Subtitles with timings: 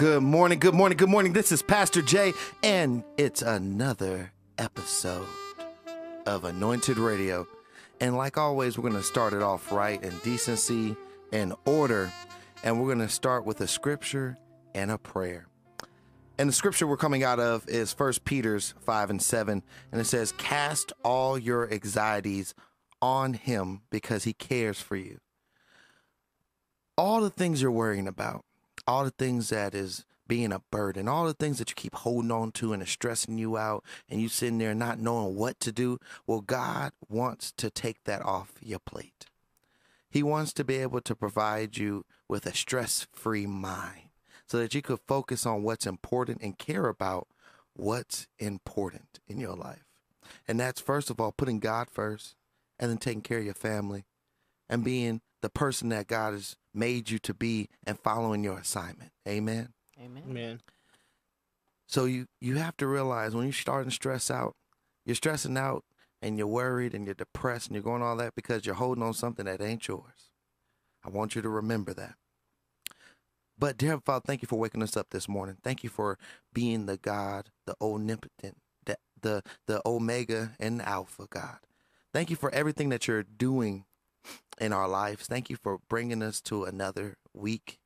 [0.00, 1.34] Good morning, good morning, good morning.
[1.34, 2.32] This is Pastor Jay,
[2.62, 5.26] and it's another episode
[6.24, 7.46] of Anointed Radio.
[8.00, 10.96] And like always, we're going to start it off right in decency
[11.34, 12.10] and order.
[12.64, 14.38] And we're going to start with a scripture
[14.74, 15.48] and a prayer.
[16.38, 19.62] And the scripture we're coming out of is 1 Peter's 5 and 7.
[19.92, 22.54] And it says, Cast all your anxieties
[23.02, 25.18] on him because he cares for you.
[26.96, 28.46] All the things you're worrying about,
[28.90, 32.32] all the things that is being a burden, all the things that you keep holding
[32.32, 35.70] on to and is stressing you out, and you sitting there not knowing what to
[35.70, 35.98] do.
[36.26, 39.26] Well, God wants to take that off your plate.
[40.10, 44.10] He wants to be able to provide you with a stress free mind
[44.46, 47.28] so that you could focus on what's important and care about
[47.74, 49.84] what's important in your life.
[50.48, 52.34] And that's first of all putting God first
[52.78, 54.04] and then taking care of your family
[54.68, 59.10] and being the person that God has made you to be and following your assignment.
[59.26, 59.72] Amen.
[60.00, 60.22] Amen.
[60.28, 60.60] Amen.
[61.86, 64.54] So you you have to realize when you're starting to stress out,
[65.04, 65.84] you're stressing out
[66.22, 69.14] and you're worried and you're depressed and you're going all that because you're holding on
[69.14, 70.30] something that ain't yours.
[71.04, 72.14] I want you to remember that.
[73.58, 75.56] But dear Father, thank you for waking us up this morning.
[75.62, 76.18] Thank you for
[76.52, 81.58] being the God, the omnipotent, the the, the Omega and the Alpha God.
[82.12, 83.84] Thank you for everything that you're doing
[84.60, 85.26] in our lives.
[85.26, 87.78] Thank you for bringing us to another week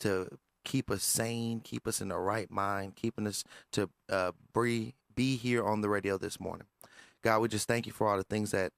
[0.00, 4.94] to keep us sane, keep us in the right mind, keeping us to uh, be,
[5.14, 6.66] be here on the radio this morning.
[7.22, 8.72] God, we just thank you for all the things that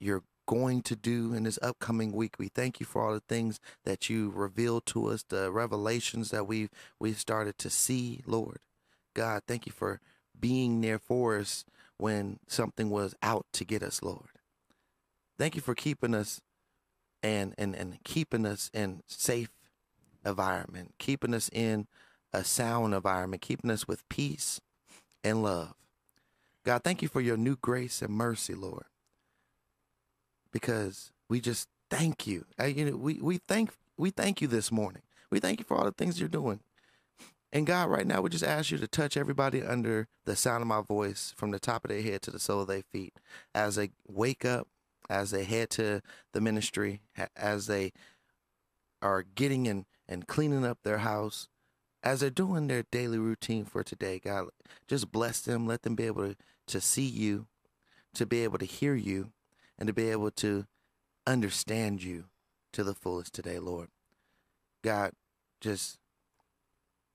[0.00, 2.36] you're going to do in this upcoming week.
[2.38, 6.46] We thank you for all the things that you revealed to us, the revelations that
[6.46, 8.58] we've we've started to see, Lord.
[9.14, 10.00] God, thank you for
[10.38, 11.66] being there for us
[11.98, 14.37] when something was out to get us, Lord.
[15.38, 16.40] Thank you for keeping us
[17.22, 19.50] and and and keeping us in safe
[20.24, 21.86] environment, keeping us in
[22.32, 24.60] a sound environment, keeping us with peace
[25.24, 25.74] and love.
[26.64, 28.84] God, thank you for your new grace and mercy, Lord.
[30.52, 32.44] Because we just thank you.
[32.58, 35.02] I, you know, we, we thank we thank you this morning.
[35.30, 36.60] We thank you for all the things you're doing.
[37.52, 40.68] And God, right now, we just ask you to touch everybody under the sound of
[40.68, 43.14] my voice from the top of their head to the sole of their feet
[43.54, 44.68] as they wake up,
[45.08, 46.00] as they head to
[46.32, 47.00] the ministry,
[47.36, 47.92] as they
[49.00, 51.48] are getting in and cleaning up their house,
[52.02, 54.20] as they're doing their daily routine for today.
[54.22, 54.48] God,
[54.86, 55.66] just bless them.
[55.66, 56.36] Let them be able to,
[56.68, 57.46] to see you,
[58.14, 59.32] to be able to hear you,
[59.78, 60.66] and to be able to
[61.26, 62.24] understand you
[62.72, 63.88] to the fullest today, Lord.
[64.82, 65.12] God,
[65.60, 65.98] just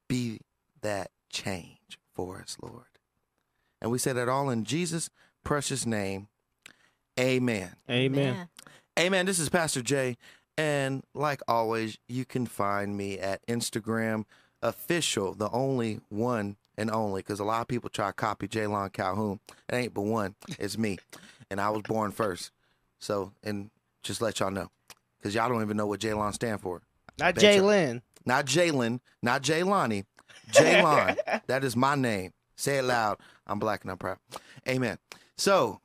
[0.08, 0.40] be
[0.82, 2.86] that change for us, Lord.
[3.82, 5.10] And we say that all in Jesus'
[5.44, 6.28] precious name.
[7.20, 7.72] Amen.
[7.90, 8.50] Amen.
[9.00, 9.26] Amen.
[9.26, 10.18] This is Pastor Jay.
[10.58, 14.26] And like always, you can find me at Instagram
[14.62, 18.94] official, the only one and only, because a lot of people try to copy Jaylon
[18.94, 19.40] Calhoun.
[19.70, 20.36] It ain't but one.
[20.60, 20.98] It's me.
[21.50, 22.52] and I was born first.
[23.00, 23.70] So, and
[24.02, 24.70] just let y'all know,
[25.20, 26.82] because y'all don't even know what Jaylon stand for.
[27.20, 28.02] Not Bet Jalen.
[28.26, 30.06] Not Jalen, not Jaylani.
[30.52, 31.18] Jaylon.
[31.48, 32.32] that is my name.
[32.56, 33.18] Say it loud.
[33.46, 34.18] I'm black and I'm proud.
[34.68, 34.98] Amen.
[35.38, 35.80] So,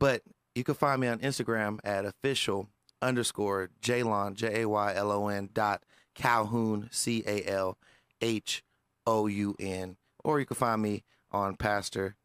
[0.00, 0.22] but
[0.56, 2.68] you can find me on Instagram at official
[3.00, 5.84] underscore Jaylon, J A Y L O N dot
[6.14, 7.78] Calhoun, C A L
[8.20, 8.64] H
[9.06, 9.96] O U N.
[10.24, 12.16] Or you can find me on Pastor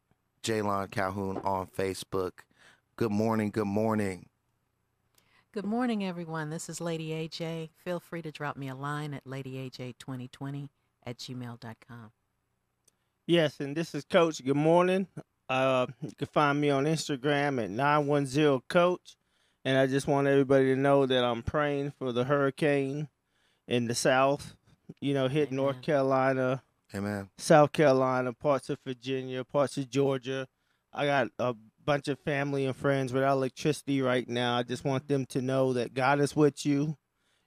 [0.42, 2.32] Jaylon Calhoun on Facebook.
[2.96, 3.50] Good morning.
[3.50, 4.26] Good morning.
[5.52, 6.50] Good morning, everyone.
[6.50, 7.70] This is Lady AJ.
[7.82, 10.68] Feel free to drop me a line at ladyaj2020
[11.06, 12.10] at gmail.com.
[13.26, 14.44] Yes, and this is Coach.
[14.44, 15.06] Good morning.
[15.48, 19.16] Uh, you can find me on Instagram at 910coach.
[19.64, 23.08] And I just want everybody to know that I'm praying for the hurricane
[23.66, 24.54] in the south,
[25.00, 26.62] you know, hit North Carolina,
[26.94, 27.30] Amen.
[27.36, 30.46] South Carolina, parts of Virginia, parts of Georgia.
[30.92, 31.54] I got a
[31.84, 34.56] bunch of family and friends without electricity right now.
[34.58, 36.96] I just want them to know that God is with you.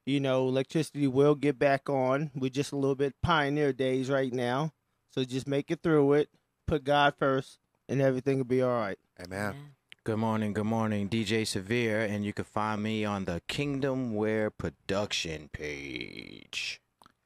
[0.05, 2.31] You know, electricity will get back on.
[2.35, 4.73] We're just a little bit pioneer days right now.
[5.11, 6.29] So just make it through it.
[6.67, 7.59] Put God first,
[7.89, 8.99] and everything will be all right.
[9.19, 9.39] Amen.
[9.39, 9.55] Amen.
[10.05, 14.49] Good morning, good morning, DJ Severe, and you can find me on the Kingdom Wear
[14.49, 16.81] production page.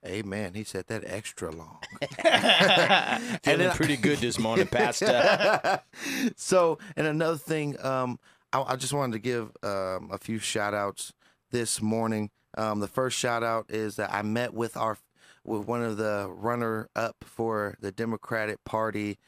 [0.05, 0.53] Amen.
[0.53, 1.79] He said that extra long.
[3.43, 5.81] Feeling pretty good this morning, Pastor.
[6.35, 8.19] so, and another thing, um,
[8.51, 11.13] I, I just wanted to give um, a few shout outs
[11.51, 12.31] this morning.
[12.57, 14.97] Um, the first shout out is that I met with our
[15.45, 19.19] with one of the runner up for the Democratic Party,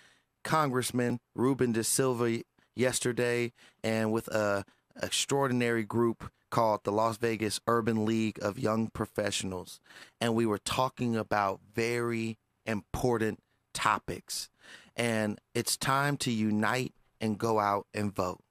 [0.46, 2.42] Congressman Ruben De Silva
[2.76, 3.52] yesterday,
[3.84, 4.64] and with a
[5.02, 9.82] extraordinary group called the Las Vegas Urban League of Young Professionals,
[10.22, 13.40] and we were talking about very important
[13.74, 14.50] topics.
[14.96, 18.42] And it's time to unite and go out and vote.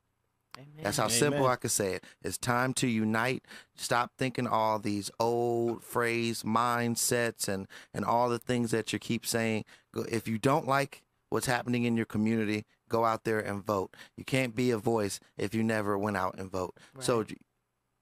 [0.58, 0.68] Amen.
[0.82, 2.04] That's how simple I could say it.
[2.22, 3.42] It's time to unite.
[3.76, 9.24] Stop thinking all these old phrase mindsets and and all the things that you keep
[9.24, 9.64] saying.
[9.94, 11.02] Go- If you don't like
[11.34, 13.92] what's happening in your community, go out there and vote.
[14.16, 16.76] You can't be a voice if you never went out and vote.
[17.00, 17.26] So Right.
[17.28, 17.36] j-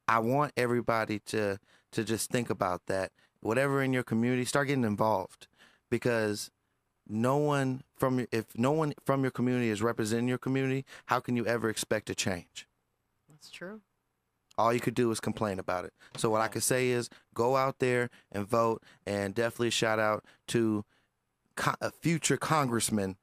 [0.06, 1.58] I want everybody to
[1.92, 3.10] to just think about that.
[3.40, 5.46] Whatever in your community, start getting involved
[5.90, 6.50] because
[7.08, 11.34] no one from if no one from your community is representing your community, how can
[11.36, 12.66] you ever expect a change?
[13.30, 13.80] That's true.
[14.58, 15.94] All you could do is complain about it.
[16.18, 20.24] So what I could say is go out there and vote, and definitely shout out
[20.48, 20.84] to
[21.56, 23.16] co- a future Congressman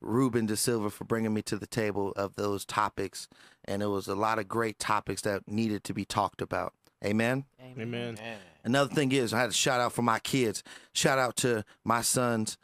[0.00, 3.28] Ruben De Silva for bringing me to the table of those topics,
[3.64, 6.72] and it was a lot of great topics that needed to be talked about.
[7.04, 7.44] Amen.
[7.60, 8.18] Amen.
[8.64, 10.62] Another thing is, I had a shout out for my kids.
[10.92, 12.56] Shout out to my sons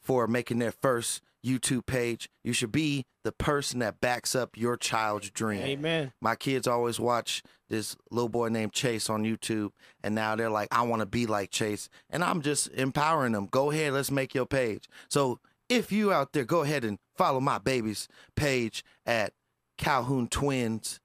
[0.00, 2.28] for making their first YouTube page.
[2.44, 5.62] You should be the person that backs up your child's dream.
[5.62, 6.12] Amen.
[6.20, 9.70] My kids always watch this little boy named Chase on YouTube,
[10.02, 11.88] and now they're like, I want to be like Chase.
[12.10, 13.46] And I'm just empowering them.
[13.46, 14.88] Go ahead, let's make your page.
[15.08, 15.40] So
[15.70, 19.32] if you out there, go ahead and follow my baby's page at
[19.78, 21.00] Calhoun Twins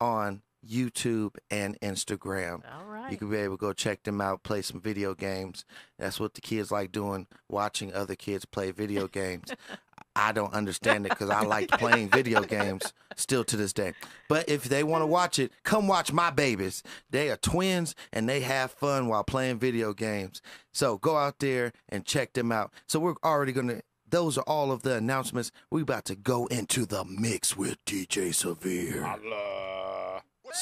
[0.00, 2.62] on YouTube and Instagram.
[2.72, 3.10] All right.
[3.10, 5.64] You can be able to go check them out, play some video games.
[5.98, 9.52] That's what the kids like doing, watching other kids play video games.
[10.16, 13.94] I don't understand it because I like playing video games still to this day.
[14.28, 16.82] But if they want to watch it, come watch my babies.
[17.10, 20.42] They are twins and they have fun while playing video games.
[20.72, 22.72] So go out there and check them out.
[22.86, 23.82] So we're already going to.
[24.08, 25.52] Those are all of the announcements.
[25.70, 29.02] We're about to go into the mix with DJ Severe.
[29.02, 30.52] Well, well,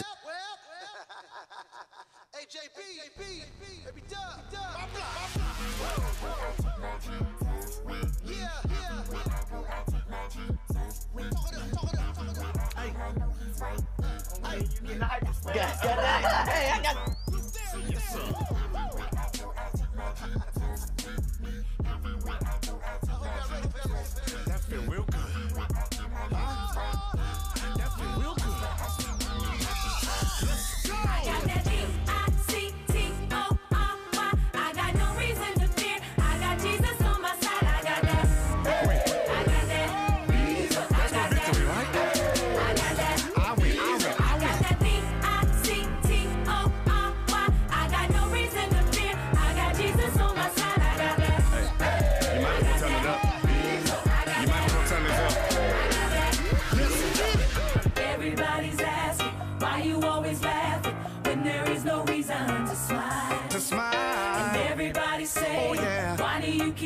[14.48, 16.18] Got, got that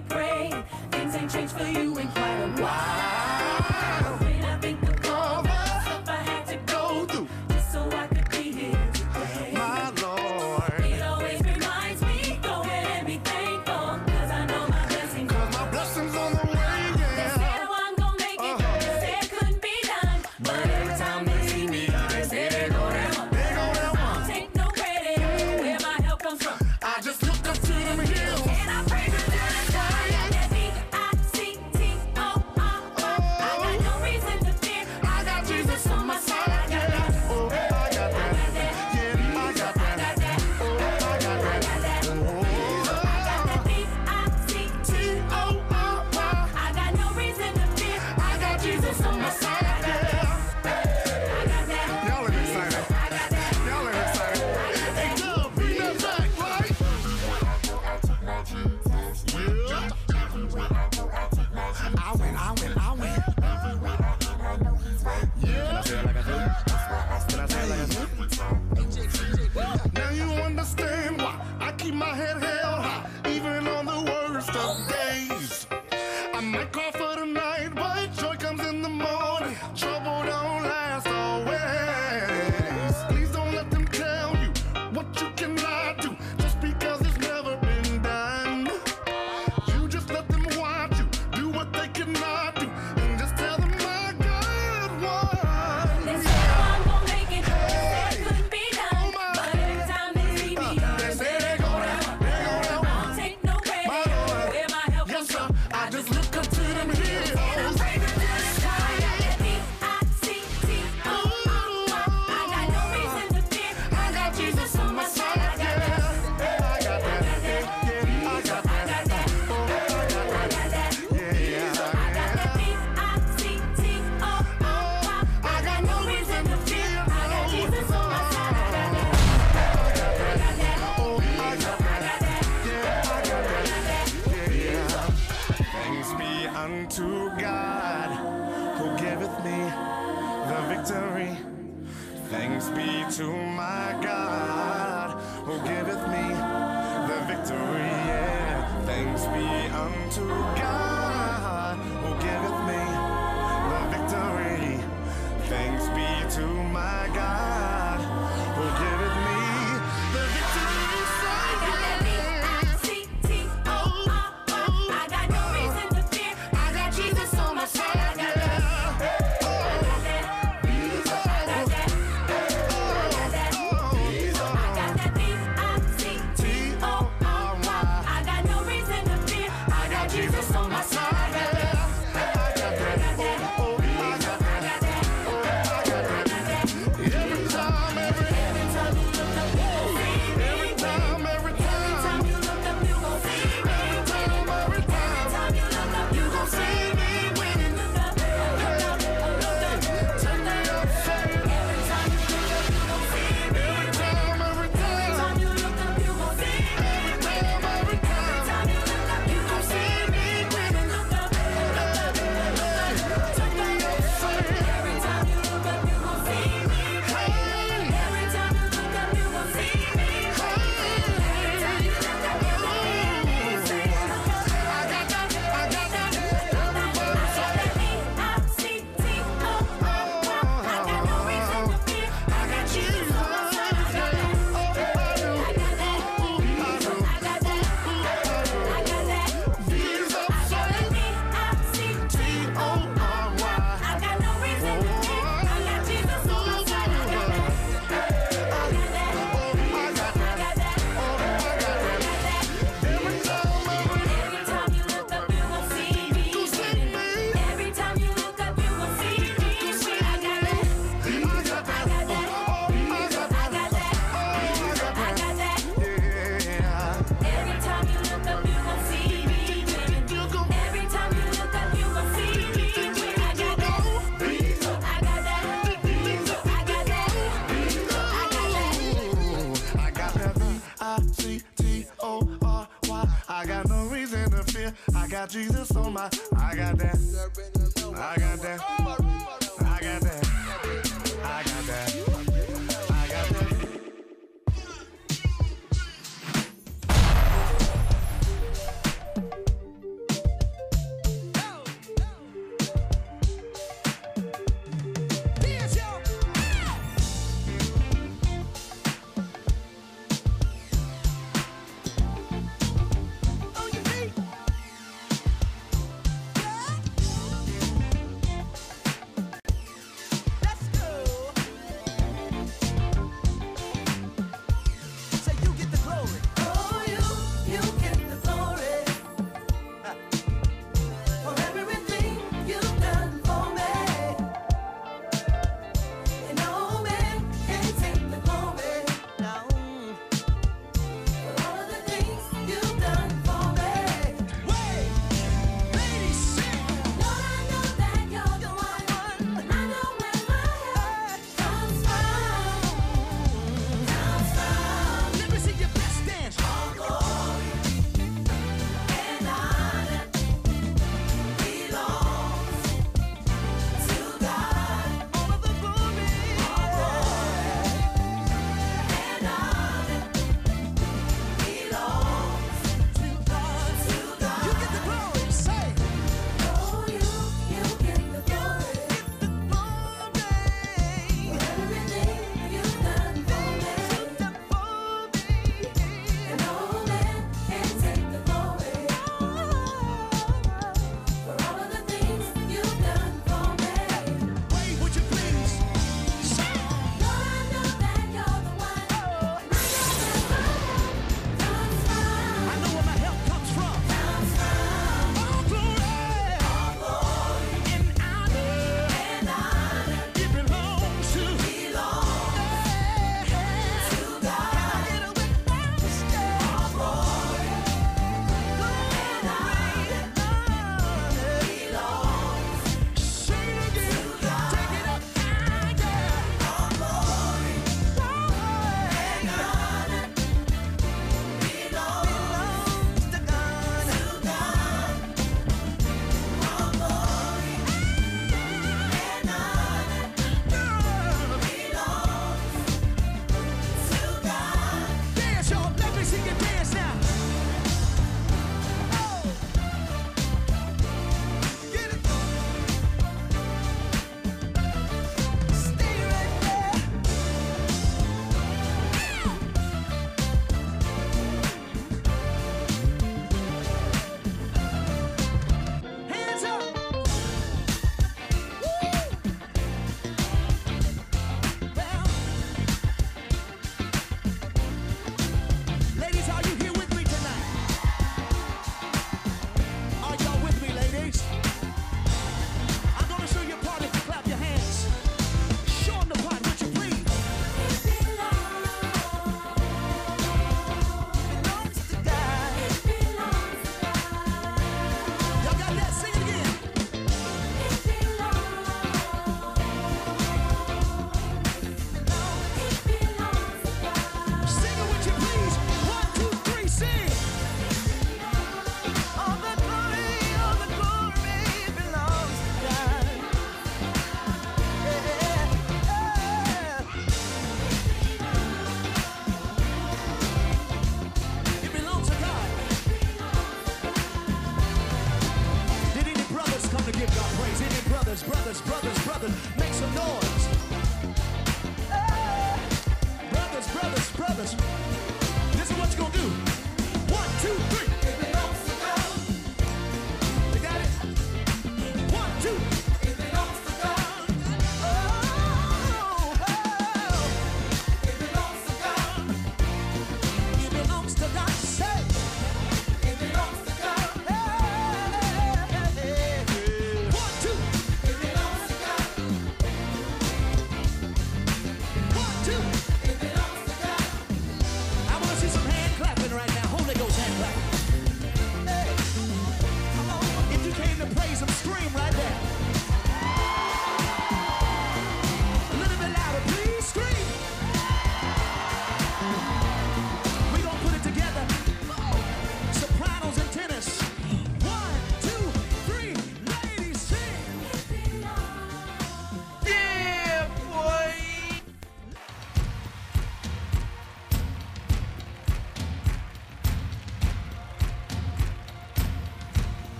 [0.00, 0.62] praying?
[0.90, 3.37] Things ain't changed for you in quite a while.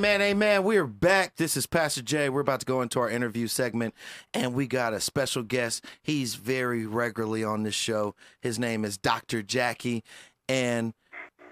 [0.00, 0.64] Amen, amen.
[0.64, 1.36] We're back.
[1.36, 2.30] This is Pastor Jay.
[2.30, 3.94] We're about to go into our interview segment,
[4.32, 5.84] and we got a special guest.
[6.02, 8.14] He's very regularly on this show.
[8.40, 9.42] His name is Dr.
[9.42, 10.02] Jackie,
[10.48, 10.94] and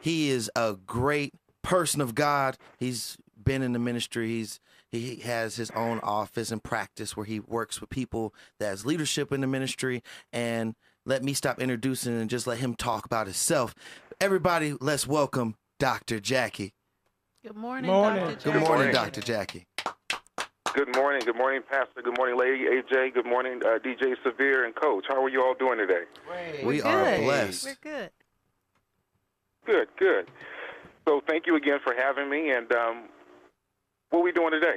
[0.01, 2.57] he is a great person of God.
[2.79, 4.29] He's been in the ministry.
[4.29, 8.87] He's he has his own office and practice where he works with people that has
[8.87, 10.03] leadership in the ministry.
[10.33, 13.75] And let me stop introducing and just let him talk about himself.
[14.23, 16.19] Everybody, let's welcome Dr.
[16.19, 16.73] Jackie.
[17.45, 18.21] Good morning, Morning.
[18.21, 18.35] Dr.
[18.35, 18.59] Good Jackie.
[18.59, 18.93] morning, morning.
[18.93, 19.21] Dr.
[19.21, 19.67] Jackie.
[20.75, 21.23] Good morning.
[21.25, 22.03] Good morning, Pastor.
[22.03, 23.15] Good morning, Lady AJ.
[23.15, 25.05] Good morning, uh, DJ Severe and Coach.
[25.09, 26.03] How are you all doing today?
[26.65, 27.21] We We're are good.
[27.21, 27.65] blessed.
[27.65, 28.11] We're good.
[29.67, 30.31] Good, good.
[31.07, 32.51] So thank you again for having me.
[32.51, 33.05] And um,
[34.11, 34.77] what are we doing today?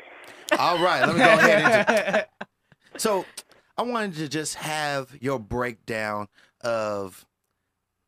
[0.57, 2.25] All right, let me go ahead and.
[2.97, 3.25] So,
[3.77, 6.27] I wanted to just have your breakdown
[6.61, 7.25] of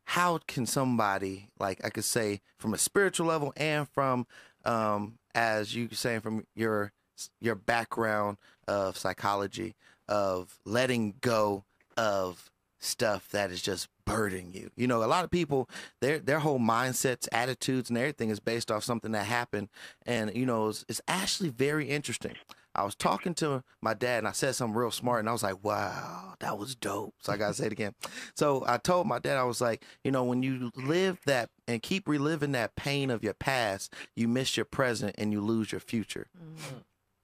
[0.04, 4.26] how can somebody, like I could say, from a spiritual level and from,
[4.64, 6.92] um, as you saying, from your
[7.40, 9.74] your background of psychology,
[10.08, 11.64] of letting go
[11.96, 14.70] of stuff that is just burdening you.
[14.76, 15.68] You know, a lot of people,
[16.00, 19.68] their their whole mindsets, attitudes, and everything is based off something that happened,
[20.06, 22.34] and you know, it's, it's actually very interesting.
[22.74, 25.42] I was talking to my dad and I said something real smart and I was
[25.42, 27.14] like, wow, that was dope.
[27.20, 27.94] So I got to say it again.
[28.34, 31.82] So I told my dad, I was like, you know, when you live that and
[31.82, 35.80] keep reliving that pain of your past, you miss your present and you lose your
[35.80, 36.26] future.
[36.36, 36.82] Mm.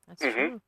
[0.08, 0.32] That's Mhm.
[0.34, 0.60] true.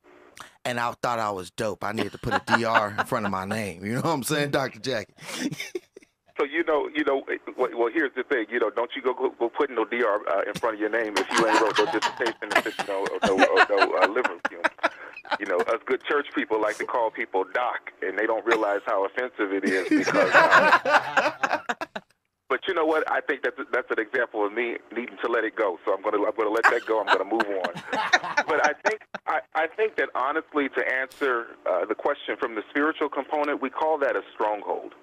[0.65, 1.83] And I thought I was dope.
[1.83, 3.85] I needed to put a DR in front of my name.
[3.85, 4.79] You know what I'm saying, Dr.
[4.79, 5.13] Jackie?
[6.37, 7.23] So you know, you know.
[7.57, 8.47] Well, well here's the thing.
[8.49, 10.89] You know, don't you go go, go putting no DR uh, in front of your
[10.89, 14.07] name if you ain't wrote no dissertation and you know, or no, or no uh,
[14.07, 14.65] liver fumes.
[15.39, 18.81] You know, us good church people like to call people doc, and they don't realize
[18.85, 20.31] how offensive it is because.
[20.33, 21.59] Uh,
[22.49, 23.09] but you know what?
[23.11, 25.77] I think that's that's an example of me needing to let it go.
[25.85, 26.99] So I'm gonna I'm gonna let that go.
[26.99, 27.73] I'm gonna move on.
[28.47, 32.63] but I think I, I think that honestly, to answer uh, the question from the
[32.71, 34.93] spiritual component, we call that a stronghold.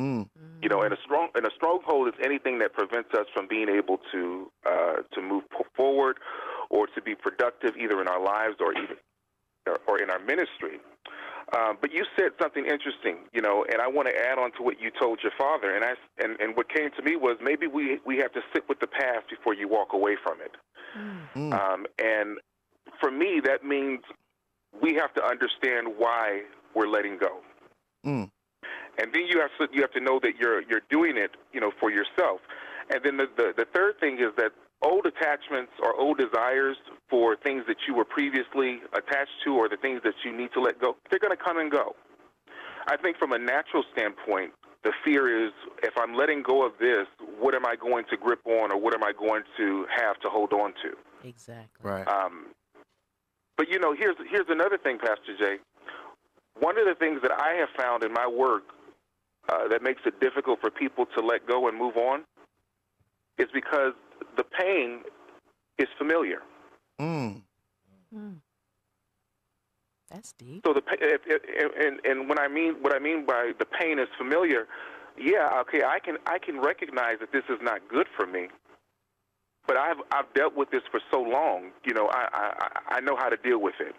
[0.00, 0.28] Mm,
[0.62, 3.68] You know, and a strong and a stronghold is anything that prevents us from being
[3.68, 5.44] able to uh, to move
[5.76, 6.18] forward
[6.70, 8.96] or to be productive either in our lives or even
[9.86, 10.80] or, in our ministry.
[11.56, 14.62] Um, but you said something interesting, you know, and I want to add on to
[14.62, 15.74] what you told your father.
[15.74, 18.68] And I and, and what came to me was maybe we we have to sit
[18.68, 20.56] with the past before you walk away from it.
[20.96, 22.38] mm, Um, and
[23.00, 24.00] for me, that means
[24.82, 26.42] we have to understand why
[26.74, 27.40] we're letting go.
[28.04, 28.30] mm,
[28.98, 31.60] And then you have to you have to know that you're you're doing it, you
[31.60, 32.40] know, for yourself.
[32.90, 36.76] And then the, the the third thing is that old attachments or old desires
[37.08, 40.60] for things that you were previously attached to or the things that you need to
[40.60, 41.94] let go, they're going to come and go.
[42.86, 44.52] I think from a natural standpoint,
[44.84, 47.06] the fear is if I'm letting go of this,
[47.38, 50.28] what am I going to grip on or what am I going to have to
[50.28, 51.28] hold on to?
[51.28, 51.66] Exactly.
[51.82, 52.06] right.
[52.06, 52.46] Um,
[53.56, 55.56] but you know, here's here's another thing, Pastor Jay.
[56.60, 58.62] One of the things that I have found in my work
[59.48, 62.24] uh, that makes it difficult for people to let go and move on
[63.38, 63.92] is because
[64.36, 65.00] the pain
[65.78, 66.42] is familiar.
[67.00, 67.42] Mm,
[68.14, 68.36] Mm.
[70.10, 70.62] That's deep.
[70.66, 71.42] So the pa- if, if,
[71.78, 74.66] and and when I mean what I mean by the pain is familiar,
[75.18, 78.48] yeah, okay, I can I can recognize that this is not good for me.
[79.66, 83.14] But I've I've dealt with this for so long, you know, I I, I know
[83.16, 83.94] how to deal with it.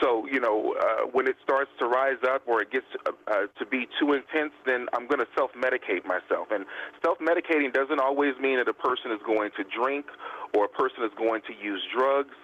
[0.00, 3.34] So you know, uh, when it starts to rise up or it gets uh, uh,
[3.58, 6.48] to be too intense, then I'm going to self-medicate myself.
[6.50, 6.64] And
[7.04, 10.06] self-medicating doesn't always mean that a person is going to drink
[10.54, 12.34] or a person is going to use drugs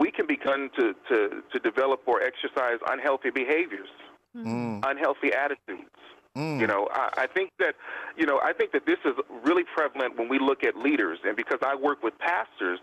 [0.00, 3.88] we can begin to, to, to develop or exercise unhealthy behaviors,
[4.36, 5.90] mm, unhealthy attitudes.
[6.36, 6.58] mm.
[6.58, 7.74] You know, I, I think that,
[8.16, 9.12] you know, I think that this is
[9.44, 12.80] really prevalent when we look at leaders, and because I work with pastors,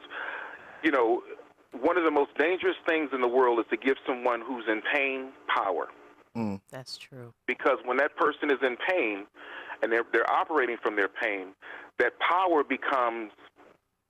[0.83, 1.23] you know,
[1.71, 4.81] one of the most dangerous things in the world is to give someone who's in
[4.93, 5.87] pain power,
[6.35, 6.59] mm.
[6.71, 7.33] That's true.
[7.45, 9.25] because when that person is in pain
[9.81, 11.47] and they're they're operating from their pain,
[11.99, 13.31] that power becomes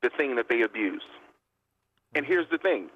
[0.01, 1.03] the thing that they abuse.
[2.13, 2.33] And mm-hmm.
[2.33, 2.89] here's the thing.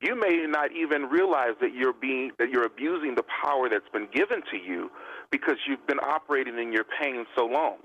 [0.00, 4.08] You may not even realize that you're being that you're abusing the power that's been
[4.12, 4.90] given to you
[5.30, 7.76] because you've been operating in your pain so long.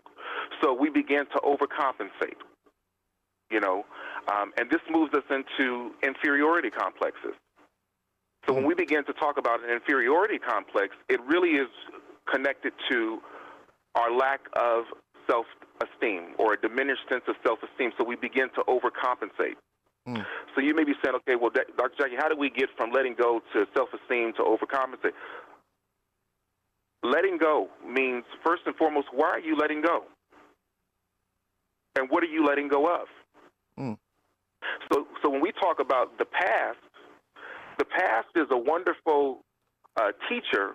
[0.62, 2.42] So we begin to overcompensate.
[3.52, 3.86] You know,
[4.28, 7.34] um, and this moves us into inferiority complexes.
[8.48, 11.68] So when we begin to talk about an inferiority complex, it really is
[12.32, 13.20] connected to
[13.96, 14.86] our lack of
[15.30, 17.92] self-esteem or a diminished sense of self-esteem.
[17.98, 19.56] So we begin to overcompensate.
[20.08, 20.26] Mm.
[20.56, 21.92] So you may be saying, okay, well, Dr.
[21.98, 25.12] Jackie, how do we get from letting go to self-esteem to overcompensate?
[27.04, 30.04] Letting go means, first and foremost, why are you letting go?
[31.98, 33.08] And what are you letting go of?
[34.92, 36.80] So, so when we talk about the past,
[37.78, 39.42] the past is a wonderful
[40.00, 40.74] uh, teacher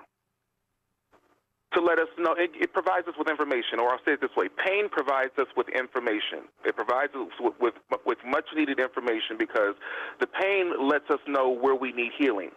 [1.74, 2.34] to let us know.
[2.36, 5.48] It, it provides us with information, or I'll say it this way: pain provides us
[5.56, 6.48] with information.
[6.64, 9.74] It provides us with, with with much needed information because
[10.20, 12.50] the pain lets us know where we need healing.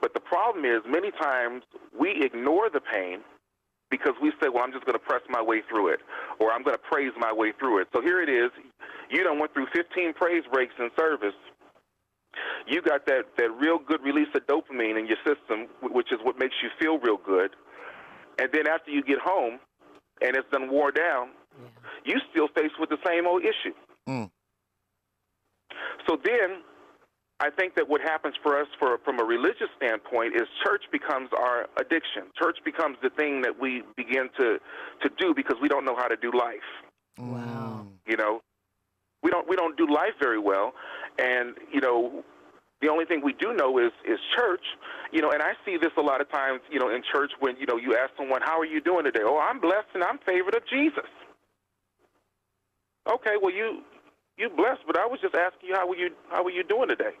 [0.00, 1.62] But the problem is, many times
[1.98, 3.20] we ignore the pain
[3.94, 6.00] because we say, "Well, I'm just going to press my way through it,"
[6.40, 8.50] or "I'm going to praise my way through it." So here it is.
[9.10, 11.38] You done went through 15 praise breaks in service.
[12.66, 16.38] You got that that real good release of dopamine in your system, which is what
[16.38, 17.50] makes you feel real good.
[18.40, 19.60] And then after you get home,
[20.20, 21.28] and it's done wore down,
[22.04, 23.74] you still faced with the same old issue.
[24.08, 24.30] Mm.
[26.08, 26.62] So then,
[27.44, 31.28] I think that what happens for us, for from a religious standpoint, is church becomes
[31.36, 32.32] our addiction.
[32.40, 34.58] Church becomes the thing that we begin to
[35.02, 36.70] to do because we don't know how to do life.
[37.18, 37.84] Wow.
[37.84, 37.88] Mm.
[38.06, 38.40] You know,
[39.22, 40.72] we don't we don't do life very well,
[41.18, 42.24] and you know,
[42.80, 44.64] the only thing we do know is is church.
[45.12, 46.62] You know, and I see this a lot of times.
[46.70, 49.20] You know, in church when you know you ask someone, "How are you doing today?"
[49.22, 51.10] "Oh, I'm blessed and I'm favored of Jesus."
[53.06, 53.82] Okay, well you
[54.38, 56.88] you blessed, but I was just asking you how were you how were you doing
[56.88, 57.12] today?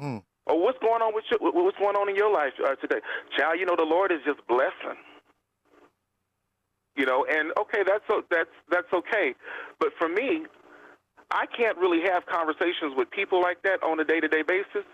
[0.00, 0.22] Mm.
[0.46, 1.38] Oh, what's going on with you?
[1.40, 3.00] What's going on in your life uh, today,
[3.36, 3.58] child?
[3.58, 4.98] You know, the Lord is just blessing.
[6.96, 9.34] You know, and okay, that's that's that's okay,
[9.78, 10.44] but for me,
[11.30, 14.84] I can't really have conversations with people like that on a day-to-day basis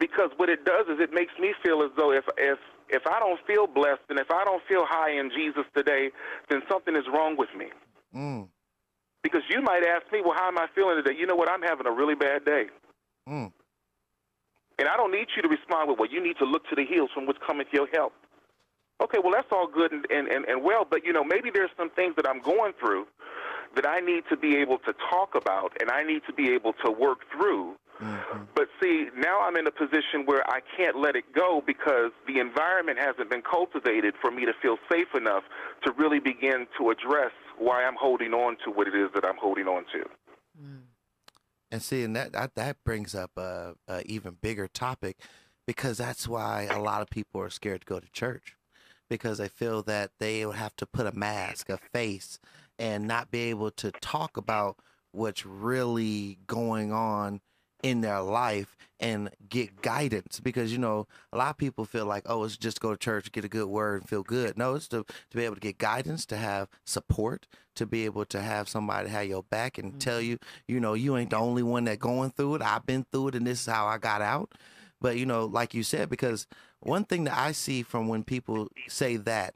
[0.00, 3.20] because what it does is it makes me feel as though if if if I
[3.20, 6.10] don't feel blessed and if I don't feel high in Jesus today,
[6.50, 7.66] then something is wrong with me.
[8.14, 8.48] Mm.
[9.22, 11.18] Because you might ask me, well, how am I feeling today?
[11.18, 11.48] You know what?
[11.48, 12.66] I'm having a really bad day.
[13.28, 13.52] Mm.
[14.78, 16.84] And I don't need you to respond with, well, you need to look to the
[16.84, 18.12] hills from which cometh your help.
[19.02, 21.70] Okay, well, that's all good and, and, and, and well, but, you know, maybe there's
[21.76, 23.06] some things that I'm going through
[23.74, 26.72] that I need to be able to talk about and I need to be able
[26.84, 27.76] to work through.
[28.00, 28.48] Mhm.
[28.54, 32.40] But see, now I'm in a position where I can't let it go because the
[32.40, 35.44] environment hasn't been cultivated for me to feel safe enough
[35.84, 39.36] to really begin to address why I'm holding on to what it is that I'm
[39.36, 40.08] holding on to.
[40.60, 40.82] Mm.
[41.74, 45.18] And see, and that that, that brings up a, a even bigger topic
[45.66, 48.56] because that's why a lot of people are scared to go to church
[49.10, 52.38] because they feel that they would have to put a mask, a face,
[52.78, 54.76] and not be able to talk about
[55.10, 57.40] what's really going on
[57.84, 62.22] in their life and get guidance because you know a lot of people feel like
[62.26, 64.56] oh it's just go to church get a good word and feel good.
[64.56, 68.24] No it's to, to be able to get guidance to have support to be able
[68.24, 70.30] to have somebody have your back and tell mm-hmm.
[70.30, 72.62] you you know you ain't the only one that going through it.
[72.62, 74.52] I've been through it and this is how i got out.
[74.98, 76.46] But you know like you said because
[76.80, 79.54] one thing that i see from when people say that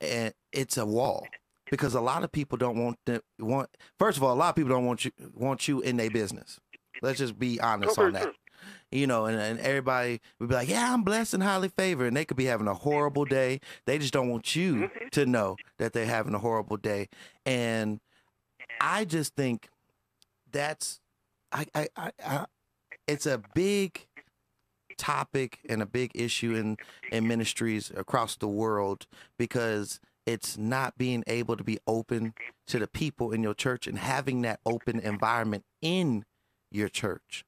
[0.00, 1.26] and it's a wall
[1.70, 4.54] because a lot of people don't want to want first of all a lot of
[4.54, 6.60] people don't want you want you in their business
[7.00, 8.34] let's just be honest on that
[8.92, 12.16] you know, and, and everybody would be like, "Yeah, I'm blessed and highly favored," and
[12.16, 13.60] they could be having a horrible day.
[13.86, 15.08] They just don't want you Mm-hmm.
[15.12, 17.08] to know that they're having a horrible day.
[17.46, 18.00] And
[18.80, 19.68] I just think
[20.50, 21.00] that's,
[21.50, 22.46] I, I, I, I
[23.08, 24.06] it's a big
[24.98, 26.76] topic and a big issue in
[27.10, 29.06] in ministries across the world
[29.38, 32.34] because it's not being able to be open
[32.68, 36.24] to the people in your church and having that open environment in
[36.74, 37.44] your church.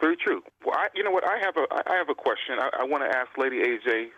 [0.00, 0.42] Very true.
[0.64, 1.24] Well, I, you know what?
[1.28, 2.58] I have a I have a question.
[2.58, 4.08] I, I want to ask Lady AJ,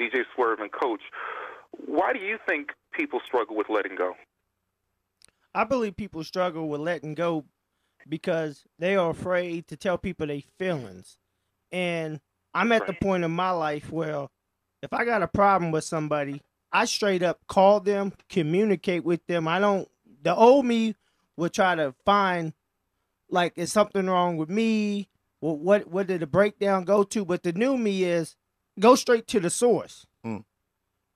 [0.00, 1.00] DJ Swerve, and Coach.
[1.86, 4.14] Why do you think people struggle with letting go?
[5.54, 7.44] I believe people struggle with letting go
[8.08, 11.18] because they are afraid to tell people their feelings.
[11.70, 12.20] And
[12.54, 14.28] I'm at the point in my life where
[14.82, 16.42] if I got a problem with somebody,
[16.72, 19.48] I straight up call them, communicate with them.
[19.48, 19.88] I don't
[20.22, 20.94] the old me
[21.36, 22.52] would try to find
[23.32, 25.08] like is something wrong with me?
[25.40, 27.24] What what what did the breakdown go to?
[27.24, 28.36] But the new me is
[28.78, 30.06] go straight to the source.
[30.24, 30.44] Mm.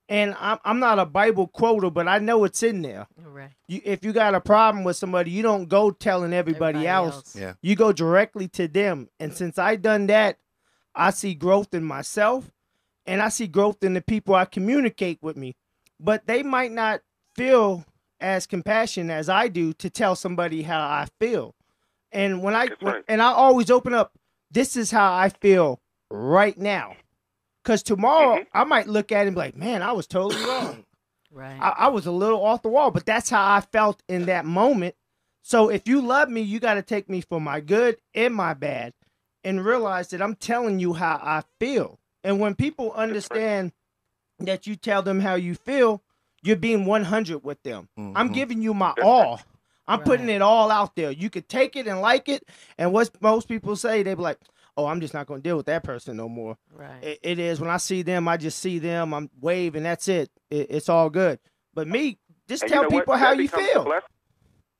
[0.09, 3.51] And I'm I'm not a Bible quoter, but I know it's in there All right.
[3.67, 7.35] you, if you got a problem with somebody, you don't go telling everybody, else.
[7.35, 7.53] Yeah.
[7.61, 9.09] You go directly to them.
[9.19, 10.39] And since I done that,
[10.95, 12.51] I see growth in myself
[13.05, 15.55] and I see growth in the people I communicate with me.
[15.99, 17.01] But they might not
[17.35, 17.85] feel
[18.19, 21.55] as compassionate as I do to tell somebody how I feel.
[22.11, 23.03] And when I That's right.
[23.07, 24.13] and I always open up,
[24.51, 26.95] this is how I feel right now.
[27.65, 28.47] Cause tomorrow Mhm.
[28.53, 30.85] I might look at it and be like, man, I was totally wrong.
[31.31, 31.59] Right.
[31.61, 34.45] I, I was a little off the wall, but that's how I felt in that
[34.45, 34.95] moment.
[35.43, 38.53] So if you love me, you got to take me for my good and my
[38.53, 38.93] bad
[39.43, 41.99] and realize that I'm telling you how I feel.
[42.23, 43.71] And when people understand
[44.39, 46.03] that you tell them how you feel,
[46.43, 47.89] you're being 100 with them.
[47.97, 48.33] I'm Mhm.
[48.33, 49.41] giving you my all.
[49.87, 51.11] I'm putting it all out there.
[51.11, 52.43] You could take it and like it,
[52.77, 54.39] and what most people say, they be like,
[54.75, 57.01] "Oh, I'm just not gonna deal with that person no more." Right.
[57.03, 60.07] It, it is when I see them, I just see them, I'm wave, and that's
[60.07, 60.29] it.
[60.49, 61.39] it it's all good.
[61.73, 63.19] But me, just And tell you know people what?
[63.19, 63.83] how That you feel.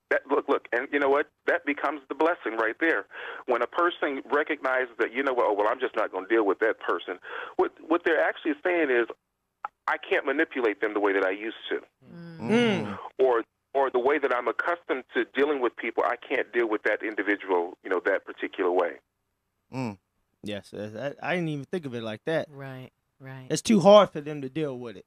[0.10, 1.28] That, look, look, and you know what?
[1.48, 3.08] That becomes the blessing right there.
[3.46, 5.48] When a person recognizes that, you know what?
[5.50, 7.20] Oh, well, I'm just not going to deal with that person.
[7.58, 9.08] What what they're actually saying is,
[9.86, 11.82] I can't manipulate them the way that I used to,
[12.42, 12.98] Mm.
[13.20, 13.44] or
[13.78, 16.04] or the way that I'm accustomed to dealing with people.
[16.04, 18.94] I can't deal with that individual, you know, that particular way.
[19.72, 19.98] Mm.
[20.42, 22.48] Yes, I, I didn't even think of it like that.
[22.50, 22.90] Right.
[23.20, 23.46] Right.
[23.50, 25.06] It's too hard for them to deal with it.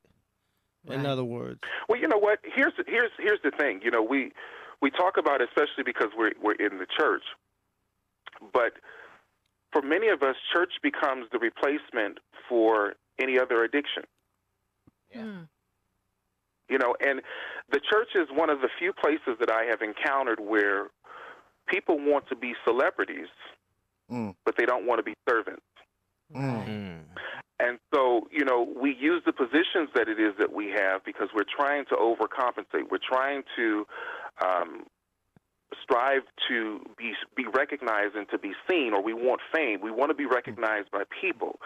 [0.89, 2.39] In other words, Well, you know what?
[2.43, 3.81] Here's here's here's the thing.
[3.85, 4.33] You know, we
[4.81, 7.23] we talk about it especially because we're we're in the church,
[8.53, 8.73] but
[9.73, 14.05] for many of us, church becomes the replacement for any other addiction.
[15.15, 15.49] Mm.
[16.71, 17.21] You know, and
[17.71, 20.89] the church is one of the few places that I have encountered where
[21.67, 23.29] people want to be celebrities,
[24.11, 24.35] Mm.
[24.45, 25.63] but they don't want to be servants.
[26.35, 26.67] Right.
[26.67, 27.01] Mm.
[27.61, 31.29] And so, you know, we use the positions that it is that we have because
[31.35, 32.91] we're trying to overcompensate.
[32.91, 33.87] We're trying to
[34.45, 34.87] um,
[35.83, 39.81] strive to be be recognized and to be seen, or we want fame.
[39.81, 41.61] We want to be recognized by people,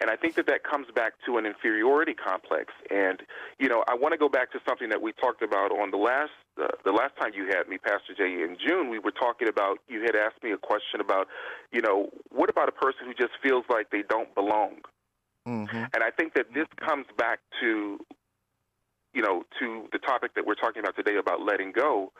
[0.00, 2.72] and I think that that comes back to an inferiority complex.
[2.90, 3.22] And
[3.58, 5.96] you know, I want to go back to something that we talked about on the
[5.96, 8.90] last uh, the last time you had me, Pastor Jay, in June.
[8.90, 9.78] We were talking about.
[9.88, 11.28] You had asked me a question about,
[11.72, 14.80] you know, what about a person who just feels like they don't belong?
[15.46, 15.84] Mm-hmm.
[15.94, 17.98] And I think that this comes back to,
[19.14, 22.12] you know, to the topic that we're talking about today about letting go.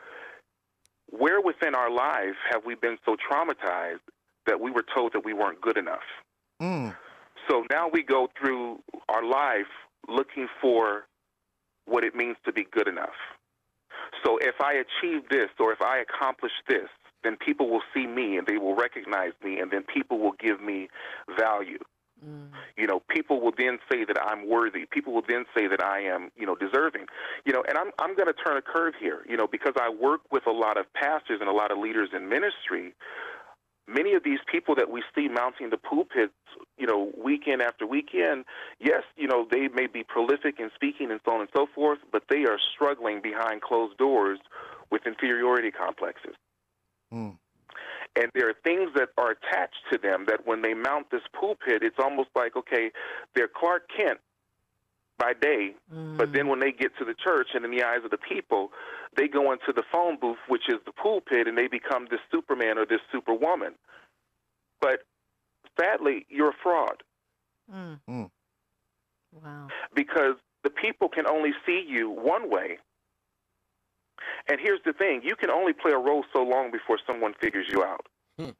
[1.10, 4.00] Where within our life have we been so traumatized
[4.46, 6.06] that we were told that we weren't good enough?
[6.60, 6.94] Mm.
[7.48, 9.70] So now we go through our life
[10.08, 11.06] looking for
[11.86, 13.16] what it means to be good enough.
[14.24, 16.88] So if I achieve this or if I accomplish this,
[17.22, 20.60] then people will see me and they will recognize me and then people will give
[20.60, 20.88] me
[21.38, 21.78] value.
[22.24, 22.48] Mm.
[22.76, 24.86] You know, people will then say that I'm worthy.
[24.90, 27.06] People will then say that I am, you know, deserving.
[27.44, 29.90] You know, and I'm I'm going to turn a curve here, you know, because I
[29.90, 32.94] work with a lot of pastors and a lot of leaders in ministry.
[33.88, 36.32] Many of these people that we see mounting the pulpits,
[36.78, 38.44] you know, weekend after weekend,
[38.78, 41.98] yes, you know, they may be prolific in speaking and so on and so forth,
[42.12, 44.38] but they are struggling behind closed doors
[44.92, 46.36] with inferiority complexes.
[47.12, 47.36] Mm.
[48.16, 51.82] And there are things that are attached to them that when they mount this pulpit,
[51.82, 52.90] it's almost like, okay,
[53.34, 54.18] they're Clark Kent
[55.18, 55.74] by day,
[56.16, 58.72] but then when they get to the church and in the eyes of the people,
[59.16, 62.78] they go into the phone booth, which is the pulpit, and they become this Superman
[62.78, 63.74] or this Superwoman.
[64.80, 65.00] But
[65.78, 67.02] sadly, you're a fraud
[67.72, 68.00] Mm.
[68.08, 68.30] Mm.
[69.44, 69.68] Wow.
[69.94, 70.34] because
[70.64, 72.78] the people can only see you one way.
[74.48, 77.66] And here's the thing you can only play a role so long before someone figures
[77.70, 78.06] you out.
[78.38, 78.54] Mm.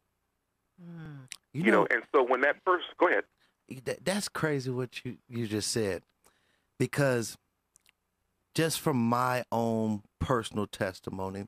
[1.53, 3.25] You, You, know, know, and so when that first, go ahead.
[3.85, 6.03] that, that's crazy what you, you just said
[6.79, 7.37] because
[8.55, 11.47] just from my own personal testimony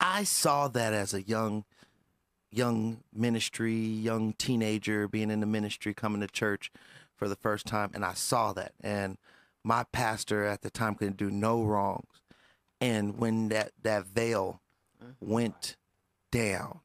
[0.00, 1.64] i saw that as a young
[2.50, 6.70] young ministry young teenager being in the ministry coming to church
[7.14, 9.18] for the first time and i saw that and
[9.64, 12.20] my pastor at the time couldn't do no wrongs
[12.80, 14.60] and when that that veil
[15.20, 15.76] went
[16.32, 16.80] down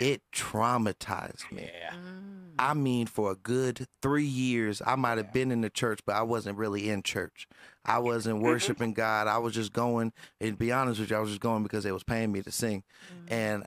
[0.00, 2.34] it traumatized me Mm.
[2.58, 6.14] I mean, for a good three years, I might have been in the church, but
[6.14, 7.48] I wasn't really in church.
[7.84, 9.26] I wasn't worshiping God.
[9.26, 11.84] I was just going, and to be honest with you, I was just going because
[11.84, 12.84] they was paying me to sing.
[13.28, 13.64] And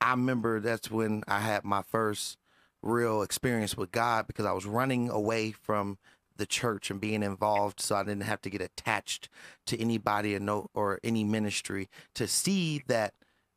[0.00, 2.38] I remember that's when I had my first
[2.80, 5.98] real experience with God because I was running away from
[6.38, 9.28] the church and being involved so I didn't have to get attached
[9.66, 13.12] to anybody or no or any ministry to see that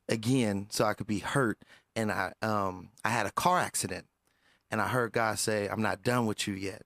[0.09, 1.59] again so I could be hurt.
[1.95, 4.05] And I um I had a car accident
[4.69, 6.81] and I heard God say I'm not done with you yet.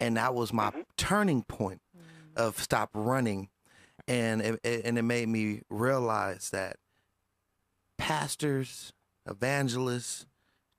[0.00, 1.80] And that was my turning point
[2.36, 3.48] of stop running.
[4.08, 6.76] And it, it- and it made me realize that
[7.98, 8.92] pastors
[9.28, 10.26] evangelists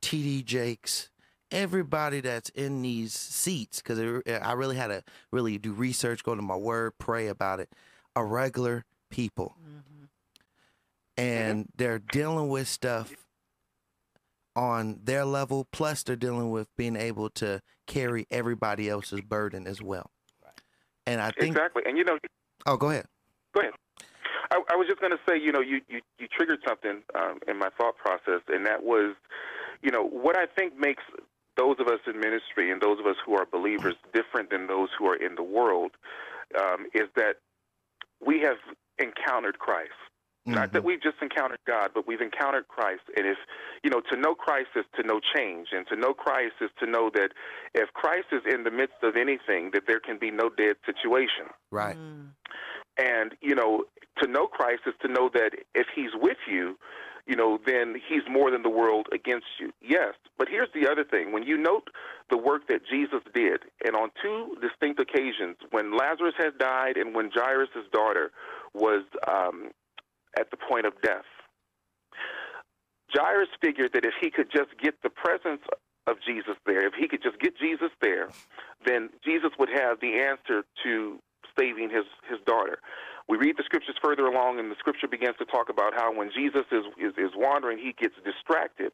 [0.01, 1.09] TD Jakes
[1.55, 6.41] everybody that's in these seats because I really had to really do research go to
[6.41, 7.69] my word pray about it
[8.15, 10.07] are regular people Mhm.
[11.17, 13.13] and they're dealing with stuff
[14.55, 19.81] on their level plus they're dealing with being able to carry everybody else's burden as
[19.81, 20.11] well
[21.05, 21.83] and i think Exactly.
[21.85, 22.17] And, you know,
[22.65, 23.05] oh go ahead
[23.53, 23.73] Go ahead.
[24.51, 27.39] I, I was just going to say, you know, you, you, you triggered something um,
[27.47, 29.15] in my thought process, and that was,
[29.81, 31.01] you know, what I think makes
[31.57, 34.89] those of us in ministry and those of us who are believers different than those
[34.97, 35.91] who are in the world
[36.59, 37.37] um, is that
[38.25, 38.57] we have
[38.99, 39.91] encountered Christ.
[40.47, 43.01] Not that we've just encountered God, but we've encountered Christ.
[43.17, 43.37] And if,
[43.83, 45.69] you know, to know Christ is to know change.
[45.71, 47.29] And to know Christ is to know that
[47.73, 51.49] if Christ is in the midst of anything, that there can be no dead situation.
[51.71, 51.97] Right.
[51.97, 52.27] Mm.
[52.99, 53.85] And, you know,
[54.21, 56.77] to know Christ is to know that if he's with you,
[57.27, 59.71] you know, then he's more than the world against you.
[59.81, 60.13] Yes.
[60.37, 61.31] But here's the other thing.
[61.31, 61.89] When you note
[62.29, 67.15] the work that Jesus did, and on two distinct occasions, when Lazarus had died and
[67.15, 68.31] when Jairus' daughter
[68.73, 69.71] was um,
[70.37, 71.25] at the point of death,
[73.13, 75.61] Jairus figured that if he could just get the presence
[76.07, 78.29] of Jesus there, if he could just get Jesus there,
[78.85, 81.19] then Jesus would have the answer to
[81.57, 82.79] saving his, his daughter.
[83.27, 86.29] We read the scriptures further along, and the scripture begins to talk about how when
[86.35, 88.91] Jesus is, is, is wandering, he gets distracted.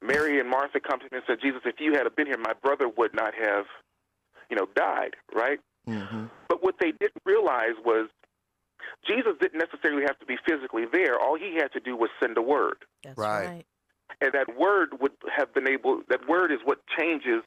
[0.00, 2.54] Mary and Martha come to him and said, Jesus, if you had been here, my
[2.60, 3.66] brother would not have,
[4.50, 5.60] you know, died, right?
[5.88, 6.24] Mm-hmm.
[6.48, 8.08] But what they didn't realize was
[9.06, 11.18] Jesus didn't necessarily have to be physically there.
[11.20, 12.78] All he had to do was send a word.
[13.04, 13.46] That's Right.
[13.46, 13.66] right.
[14.20, 17.42] And that word would have been able, that word is what changes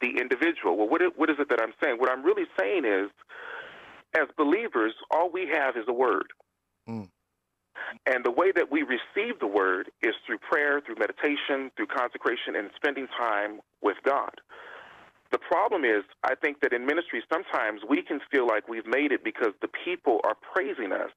[0.00, 0.76] the individual.
[0.76, 1.98] Well, what is, what is it that I'm saying?
[1.98, 3.10] What I'm really saying is,
[4.16, 6.26] as believers, all we have is a word.
[6.88, 7.08] Mm.
[8.06, 12.56] And the way that we receive the word is through prayer, through meditation, through consecration,
[12.56, 14.32] and spending time with God.
[15.32, 19.12] The problem is, I think that in ministry, sometimes we can feel like we've made
[19.12, 21.10] it because the people are praising us,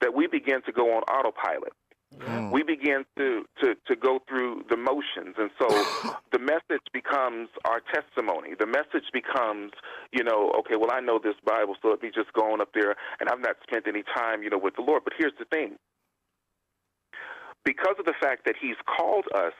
[0.00, 1.72] that we begin to go on autopilot.
[2.20, 2.52] Mm.
[2.52, 5.36] We begin to, to, to go through the motions.
[5.38, 5.68] And so
[6.32, 8.54] the message becomes our testimony.
[8.58, 9.72] The message becomes,
[10.12, 12.70] you know, okay, well, I know this Bible, so let me just go on up
[12.74, 15.02] there, and I've not spent any time, you know, with the Lord.
[15.04, 15.76] But here's the thing
[17.64, 19.52] because of the fact that He's called us,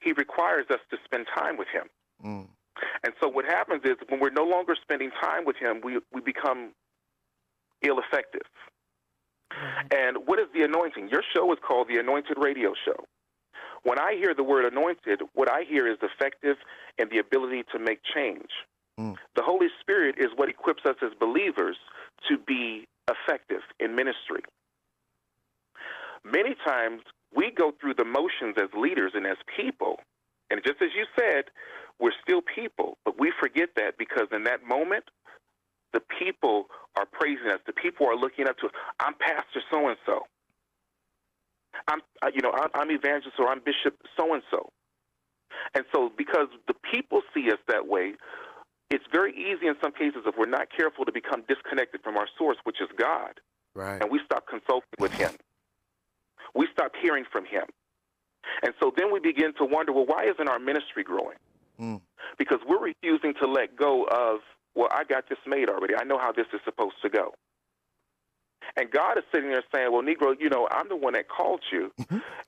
[0.00, 1.86] He requires us to spend time with Him.
[2.24, 2.48] Mm.
[3.04, 6.20] And so what happens is when we're no longer spending time with Him, we, we
[6.20, 6.72] become
[7.82, 8.46] ill effective.
[9.50, 9.92] Right.
[9.92, 11.08] And what is the anointing?
[11.10, 13.04] Your show is called the Anointed Radio Show.
[13.82, 16.56] When I hear the word anointed, what I hear is effective
[16.98, 18.50] and the ability to make change.
[18.98, 19.16] Mm.
[19.34, 21.76] The Holy Spirit is what equips us as believers
[22.28, 24.42] to be effective in ministry.
[26.24, 27.00] Many times
[27.34, 29.96] we go through the motions as leaders and as people,
[30.50, 31.44] and just as you said,
[31.98, 35.04] we're still people, but we forget that because in that moment,
[35.92, 36.66] the people
[36.96, 37.60] are praising us.
[37.66, 38.72] The people are looking up to us.
[39.00, 40.22] I'm Pastor so and so.
[41.88, 44.70] I'm, uh, you know, I'm, I'm evangelist or I'm Bishop so and so.
[45.74, 48.14] And so, because the people see us that way,
[48.90, 52.26] it's very easy in some cases, if we're not careful, to become disconnected from our
[52.38, 53.40] source, which is God,
[53.74, 54.00] Right.
[54.02, 55.30] and we stop consulting with Him.
[56.54, 57.64] We stop hearing from Him.
[58.62, 61.36] And so then we begin to wonder, well, why isn't our ministry growing?
[61.80, 62.02] Mm.
[62.36, 64.40] because we're refusing to let go of,
[64.74, 65.94] well, I got this made already.
[65.96, 67.34] I know how this is supposed to go.
[68.76, 71.62] And God is sitting there saying, well, Negro, you know, I'm the one that called
[71.72, 71.92] you.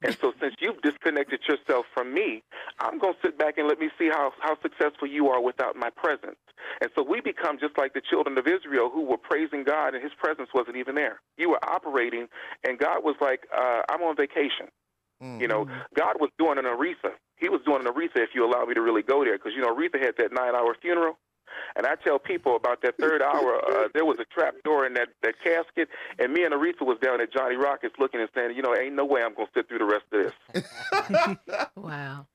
[0.02, 2.42] and so since you've disconnected yourself from me,
[2.78, 5.74] I'm going to sit back and let me see how, how successful you are without
[5.74, 6.36] my presence.
[6.80, 10.02] And so we become just like the children of Israel who were praising God and
[10.02, 11.20] his presence wasn't even there.
[11.36, 12.28] You were operating,
[12.62, 14.68] and God was like, uh, I'm on vacation.
[15.40, 17.14] You know, God was doing an Aretha.
[17.36, 19.62] He was doing an Aretha if you allow me to really go there, because you
[19.62, 21.18] know Aretha had that nine-hour funeral,
[21.76, 23.60] and I tell people about that third hour.
[23.64, 25.88] Uh, there was a trap door in that that casket,
[26.18, 28.94] and me and Aretha was down at Johnny Rockets looking and saying, you know, ain't
[28.94, 31.36] no way I'm gonna sit through the rest of this.
[31.76, 32.26] Wow.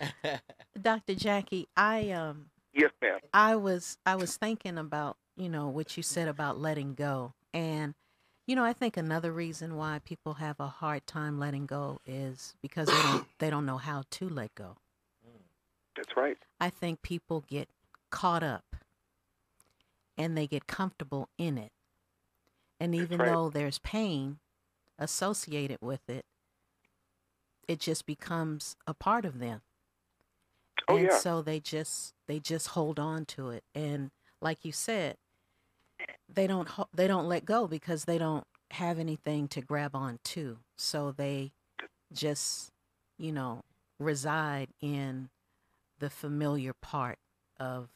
[0.80, 1.14] Dr.
[1.14, 3.18] Jackie, I um Yes, ma'am.
[3.34, 7.34] I was I was thinking about, you know, what you said about letting go.
[7.52, 7.94] And
[8.46, 12.54] you know, I think another reason why people have a hard time letting go is
[12.62, 14.76] because they don't they don't know how to let go.
[15.96, 16.38] That's right.
[16.60, 17.68] I think people get
[18.12, 18.76] caught up
[20.16, 21.72] and they get comfortable in it.
[22.78, 23.32] And even right.
[23.32, 24.38] though there's pain
[24.98, 26.24] associated with it,
[27.66, 29.62] it just becomes a part of them.
[30.88, 31.18] Oh, and yeah.
[31.18, 34.10] so they just they just hold on to it and
[34.40, 35.16] like you said,
[36.28, 40.58] they don't they don't let go because they don't have anything to grab on to.
[40.76, 41.52] So they
[42.12, 42.70] just,
[43.18, 43.62] you know,
[43.98, 45.28] reside in
[45.98, 47.18] the familiar part
[47.60, 47.88] of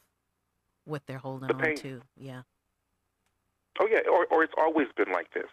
[0.87, 2.01] what they're holding The on to.
[2.15, 2.41] Yeah.
[3.79, 5.45] Oh yeah, or or it's always been like this.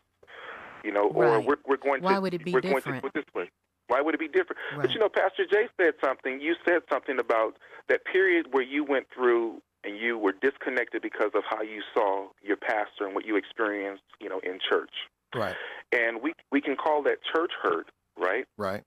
[0.82, 1.46] You know, or Right.
[1.46, 2.84] we're we're going to Why would it be we're different?
[2.84, 3.50] going to do it this way.
[3.88, 4.58] Why would it be different?
[4.76, 6.40] But you know, Pastor Jay said something.
[6.40, 7.56] You said something about
[7.88, 12.28] that period where you went through and you were disconnected because of how you saw
[12.42, 14.92] your pastor and what you experienced, you know, in church.
[15.34, 15.54] Right.
[15.92, 18.46] And we we can call that church hurt, right?
[18.56, 18.82] Right.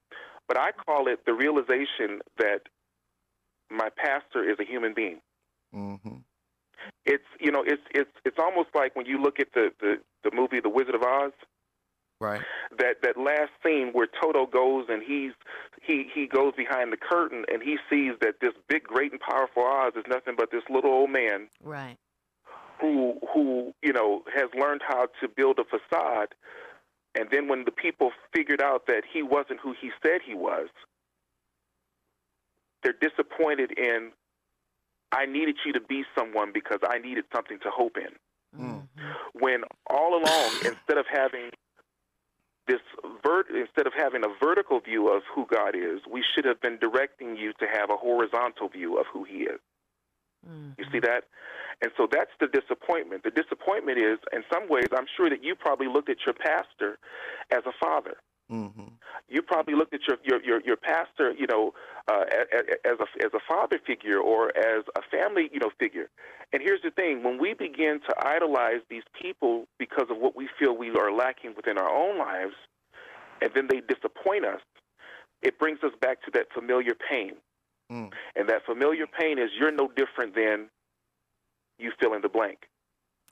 [0.47, 2.61] But I call it the realization that
[3.69, 5.19] my pastor is a human being.
[5.75, 6.17] Mm-hmm.
[7.05, 10.31] It's you know, it's it's it's almost like when you look at the the, the
[10.35, 11.31] movie The Wizard of Oz.
[12.19, 12.41] Right.
[12.79, 15.33] that that last scene where Toto goes and he's
[15.83, 19.63] he he goes behind the curtain and he sees that this big, great, and powerful
[19.63, 21.95] Oz is nothing but this little old man Right.
[22.81, 26.33] who who you know has learned how to build a facade,
[27.13, 30.69] and then when the people figured out that he wasn't who he said he was,
[32.81, 34.11] they're disappointed in.
[35.11, 38.15] I needed you to be someone because I needed something to hope in
[38.57, 38.87] Mm.
[39.33, 41.51] when all along instead of having
[42.65, 42.81] this
[43.23, 46.77] vert instead of having a vertical view of who God is, we should have been
[46.77, 49.59] directing you to have a horizontal view of who he is.
[50.47, 50.77] Mhm.
[50.77, 51.25] You see that?
[51.81, 53.23] And so that's the disappointment.
[53.23, 56.97] The disappointment is in some ways I'm sure that you probably looked at your pastor
[57.51, 58.17] as a father.
[58.51, 58.83] Mm-hmm.
[59.27, 61.73] You probably looked at your your your, your pastor, you know,
[62.07, 62.23] uh,
[62.85, 66.09] as a as a father figure or as a family, you know, figure.
[66.53, 70.47] And here's the thing: when we begin to idolize these people because of what we
[70.57, 72.55] feel we are lacking within our own lives,
[73.41, 74.61] and then they disappoint us,
[75.41, 77.33] it brings us back to that familiar pain.
[77.91, 78.11] Mm.
[78.35, 80.69] And that familiar pain is you're no different than
[81.77, 82.59] you fill in the blank.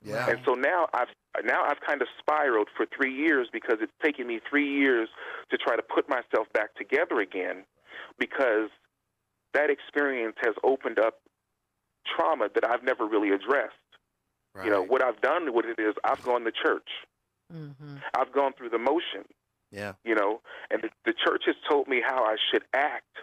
[0.02, 0.28] Yeah.
[0.30, 1.08] And so now I've
[1.44, 5.08] now I've kind of spiraled for three years because it's taken me three years
[5.50, 7.64] to try to put myself back together again
[8.18, 8.70] because
[9.52, 11.20] that experience has opened up
[12.06, 13.74] trauma that I've never really addressed.
[14.54, 14.64] Right.
[14.66, 16.88] You know, what I've done what it is I've gone to church.
[17.52, 18.02] Mhm.
[18.14, 19.24] I've gone through the motion,
[19.70, 19.92] Yeah.
[20.04, 20.40] you know,
[20.70, 23.18] and the, the church has told me how I should act,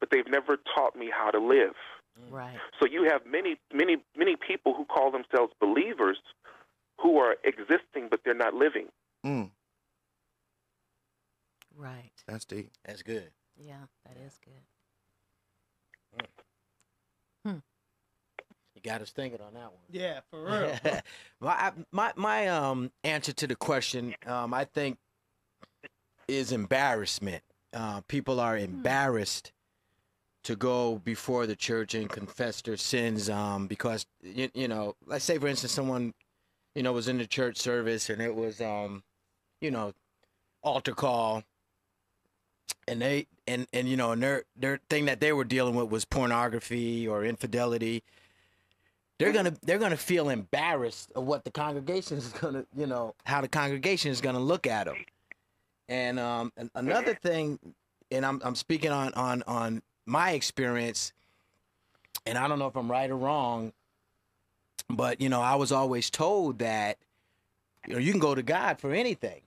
[0.00, 1.74] but they've never taught me how to live.
[2.30, 2.56] Right.
[2.80, 6.18] So you have many, many, many people who call themselves believers
[7.00, 8.86] who are existing, but they're not living.
[9.24, 9.50] Mm.
[11.76, 12.10] Right.
[12.26, 12.70] That's deep.
[12.84, 13.30] That's good.
[13.56, 13.74] Yeah,
[14.06, 16.26] that is good.
[17.44, 17.58] Hmm.
[18.74, 19.82] You got us thinking on that one.
[19.90, 21.00] Yeah, for real.
[21.40, 24.98] my my my um answer to the question um I think
[26.28, 27.42] is embarrassment.
[27.72, 29.52] Uh, people are embarrassed
[30.44, 35.24] to go before the church and confess their sins um because you, you know let's
[35.24, 36.12] say for instance someone
[36.74, 39.02] you know was in the church service and it was um
[39.60, 39.92] you know
[40.62, 41.42] altar call.
[42.88, 45.90] And they and and you know and their their thing that they were dealing with
[45.90, 48.02] was pornography or infidelity.
[49.18, 53.40] They're gonna they're gonna feel embarrassed of what the congregation is gonna you know how
[53.40, 54.96] the congregation is gonna look at them
[55.88, 57.58] and um and another thing
[58.10, 61.12] and i'm i'm speaking on on on my experience
[62.26, 63.72] and i don't know if i'm right or wrong
[64.88, 66.98] but you know i was always told that
[67.86, 69.42] you know you can go to god for anything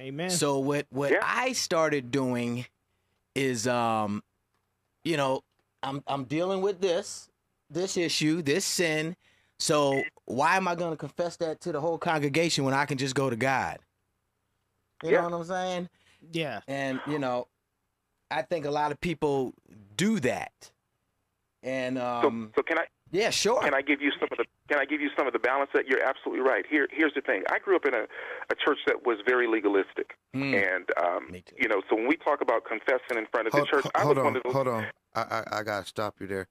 [0.00, 0.30] Amen.
[0.30, 1.20] so what what Yeah.
[1.22, 2.66] I started doing
[3.34, 4.22] is um
[5.04, 5.42] you know,
[5.82, 7.28] I'm I'm dealing with this
[7.70, 9.16] this issue, this sin.
[9.58, 12.98] So why am I going to confess that to the whole congregation when I can
[12.98, 13.78] just go to God?
[15.02, 15.22] You Yeah.
[15.22, 15.88] know what I'm saying?
[16.32, 16.60] yeah.
[16.68, 17.48] And you know,
[18.30, 19.52] I think a lot of people
[19.96, 20.70] do that.
[21.62, 23.60] And So, um so can I yeah, sure.
[23.62, 25.70] can I give you some of the can I give you some of the balance
[25.74, 26.64] that you're absolutely right.
[26.70, 27.42] Here here's the thing.
[27.50, 30.16] I grew up in a, a church that was very legalistic.
[30.32, 30.54] Hmm.
[30.54, 31.56] And um Me too.
[31.58, 33.90] you know, so when we talk about confessing in front of Hold, the church, ho-
[33.94, 34.86] I hold was on, one of those hold on.
[35.14, 36.48] I, I I gotta stop you there,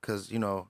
[0.00, 0.68] because you know,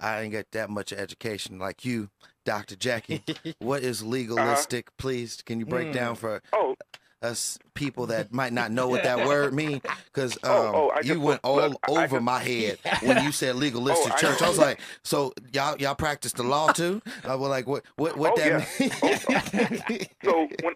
[0.00, 2.10] I didn't get that much education like you,
[2.44, 3.22] Doctor Jackie.
[3.60, 4.88] what is legalistic?
[4.98, 5.92] Please, can you break Hmm.
[5.94, 6.74] down for Oh,
[7.22, 11.14] us people that might not know what that word means Because um, Oh, oh, you
[11.14, 14.42] just- went all look, over just- my head when you said legalistic Oh, church.
[14.42, 17.02] I was like, so y'all y'all practice the law too?
[17.24, 19.88] I was like, what what what Oh, that yeah.
[19.90, 20.06] mean?
[20.24, 20.74] so when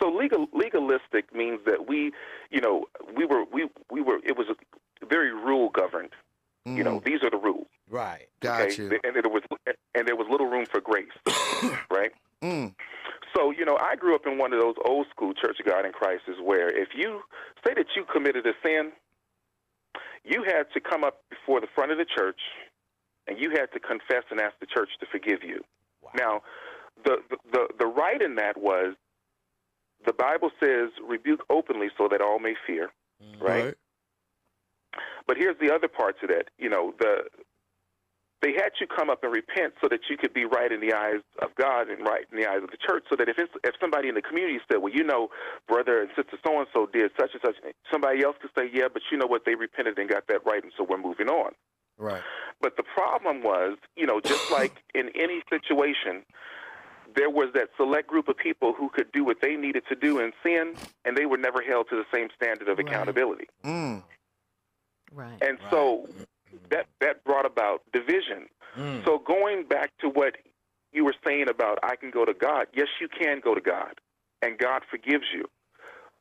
[0.00, 2.12] so legal legalistic means that we
[2.50, 2.86] you know
[3.16, 4.46] we were we we were it was
[5.08, 6.10] very rule governed
[6.64, 8.28] you know Mm, these are the rules right.
[8.40, 9.00] got okay you.
[9.04, 9.42] and there was
[9.94, 11.08] and there was little room for grace
[11.90, 12.74] right Mm,
[13.34, 15.84] so you know i grew up in one of those old school church of god
[15.84, 17.20] in christ where if you
[17.66, 18.92] say that you committed a sin
[20.24, 22.40] you had to come up before the front of the church
[23.26, 25.62] and you had to confess and ask the church to forgive you
[26.16, 26.40] now
[27.04, 28.94] the, the the the right in that was
[30.06, 32.90] the bible says rebuke openly so that all may fear
[33.22, 33.40] mm.
[33.40, 33.74] right?
[35.26, 36.50] But here's the other part to that.
[36.58, 37.24] You know, the
[38.42, 40.92] they had you come up and repent so that you could be right in the
[40.92, 43.04] eyes of God and right in the eyes of the church.
[43.08, 45.28] So that if it's, if somebody in the community said, "Well, you know,
[45.68, 47.54] brother and sister so and so did such and such,"
[47.90, 49.44] somebody else could say, "Yeah, but you know what?
[49.46, 51.52] They repented and got that right, and so we're moving on."
[51.98, 52.22] Right.
[52.60, 56.24] But the problem was, you know, just like in any situation,
[57.14, 60.18] there was that select group of people who could do what they needed to do
[60.18, 60.74] in sin,
[61.04, 62.88] and they were never held to the same standard of Right.
[62.88, 63.46] accountability.
[63.64, 64.02] Mm,
[65.14, 65.38] Right.
[65.42, 66.08] And so
[66.70, 68.48] that that brought about division.
[68.76, 69.04] Mm.
[69.04, 70.36] So going back to what
[70.92, 74.00] you were saying about I can go to God, yes, you can go to God.
[74.42, 75.46] and God forgives you.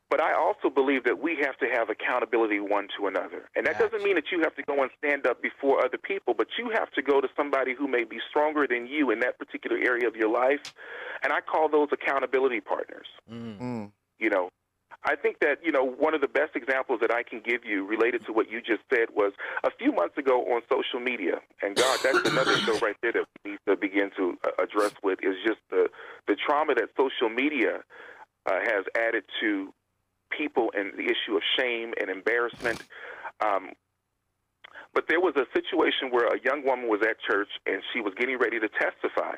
[0.09, 3.49] But I also believe that we have to have accountability one to another.
[3.55, 6.33] And that doesn't mean that you have to go and stand up before other people,
[6.33, 9.39] but you have to go to somebody who may be stronger than you in that
[9.39, 10.73] particular area of your life.
[11.23, 13.07] And I call those accountability partners.
[13.31, 13.91] Mm.
[14.19, 14.49] You know,
[15.03, 17.85] I think that, you know, one of the best examples that I can give you
[17.85, 19.33] related to what you just said was
[19.63, 21.41] a few months ago on social media.
[21.63, 24.93] And God, that's another show right there that we need to begin to uh, address
[25.01, 25.89] with is just the,
[26.27, 27.81] the trauma that social media
[28.45, 29.73] uh, has added to
[30.29, 32.83] people and the issue of shame and embarrassment.
[33.43, 33.71] Um,
[34.93, 38.13] but there was a situation where a young woman was at church and she was
[38.19, 39.37] getting ready to testify.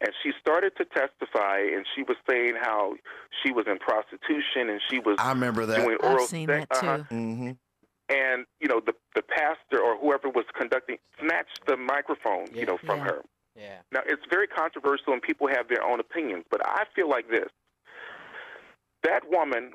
[0.00, 2.94] And she started to testify, and she was saying how
[3.42, 5.76] she was in prostitution and she was I remember that.
[5.84, 6.66] doing oral I've seen sex.
[6.70, 6.86] that too.
[6.86, 7.02] uh-huh.
[7.10, 7.50] hmm
[8.08, 12.78] And you know, the the pastor or whoever was conducting snatched the microphone, you know,
[12.86, 13.04] from Yeah.
[13.04, 13.22] her.
[13.56, 13.78] Yeah.
[13.90, 17.48] Now, it's very controversial and people have their own opinions, but I feel like this.
[19.02, 19.72] That woman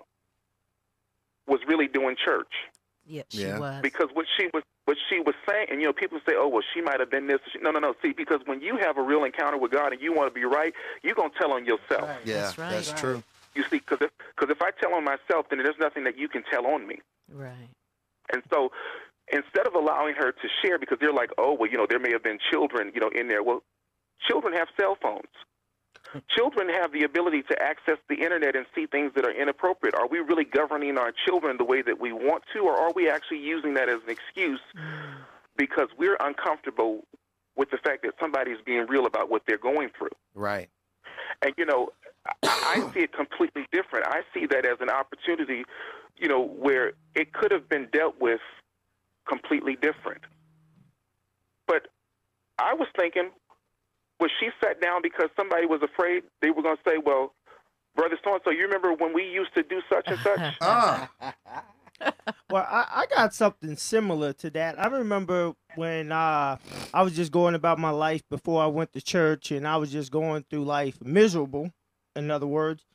[1.47, 2.53] was really doing church
[3.05, 3.59] Yep, she Yeah.
[3.59, 3.81] was.
[3.81, 6.63] because what she was what she was saying, and you know, people say, "Oh, well,
[6.73, 7.93] she might have been this." No, no, no.
[8.01, 10.45] See, because when you have a real encounter with God and you want to be
[10.45, 10.73] right,
[11.03, 12.09] you're gonna tell on yourself.
[12.25, 12.69] Yeah, That's right.
[12.85, 13.23] that's true.
[13.55, 16.27] You see, because if because if I tell on myself, then there's nothing that you
[16.27, 16.99] can tell on me.
[17.29, 17.69] right.
[18.31, 18.71] And so
[19.31, 22.11] instead of allowing her to share, because they're like, oh, well, you know, there may
[22.11, 23.43] have been children, you know, in there.
[23.43, 23.63] Well,
[24.27, 25.27] children have cell phones.
[26.29, 29.95] Children have the ability to access the internet and see things that are inappropriate.
[29.95, 33.09] Are we really governing our children the way that we want to, or are we
[33.09, 34.61] actually using that as an excuse
[35.57, 37.05] because we're uncomfortable
[37.55, 40.09] with the fact that somebody's being real about what they're going through?
[40.33, 40.69] Right.
[41.41, 41.89] And you know,
[42.43, 44.07] I, see it completely different.
[44.07, 45.65] I see that as an opportunity,
[46.17, 48.39] you know, where it could have been dealt with
[49.27, 50.21] completely different.
[51.67, 51.87] But
[52.59, 53.31] I was thinking,
[54.23, 57.33] was she sat down because somebody was afraid they were going to say, "Well,
[57.95, 61.09] brother so and so, you remember when we used to do such and such?" Ah,
[62.49, 64.79] Well, I, I got something similar to that.
[64.79, 66.57] I remember when uh,
[66.93, 69.91] I was just going about my life before I went to church, and I was
[69.91, 71.71] just going through life miserable,
[72.15, 72.85] in other words.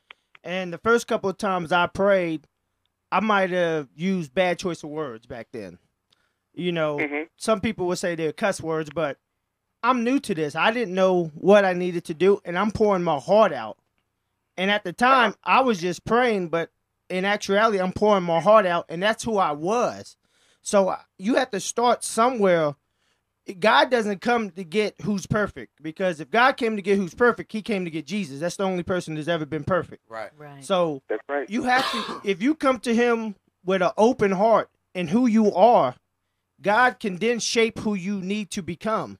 [0.43, 2.47] And the first couple of times I prayed,
[3.11, 5.77] I might have used bad choice of words back then.
[6.53, 7.27] You know, Mhm.
[7.37, 9.17] some people would say they're cuss words, but
[9.81, 10.55] I'm new to this.
[10.55, 13.77] I didn't know what I needed to do, and I'm pouring my heart out.
[14.57, 16.69] And at the time, I was just praying, but
[17.09, 20.17] in actuality, I'm pouring my heart out, and that's who I was.
[20.61, 22.75] So uh, you have to start somewhere.
[23.59, 27.51] God doesn't come to get who's perfect because if God came to get who's perfect,
[27.51, 28.41] He came to get Jesus.
[28.41, 30.03] That's the only person that's ever been perfect.
[30.09, 30.29] right.
[30.37, 30.63] Right.
[30.63, 31.49] So That's right.
[31.49, 35.53] you have to, if you come to Him with an open heart and who you
[35.55, 35.95] are,
[36.61, 39.17] God can then shape who you need to become.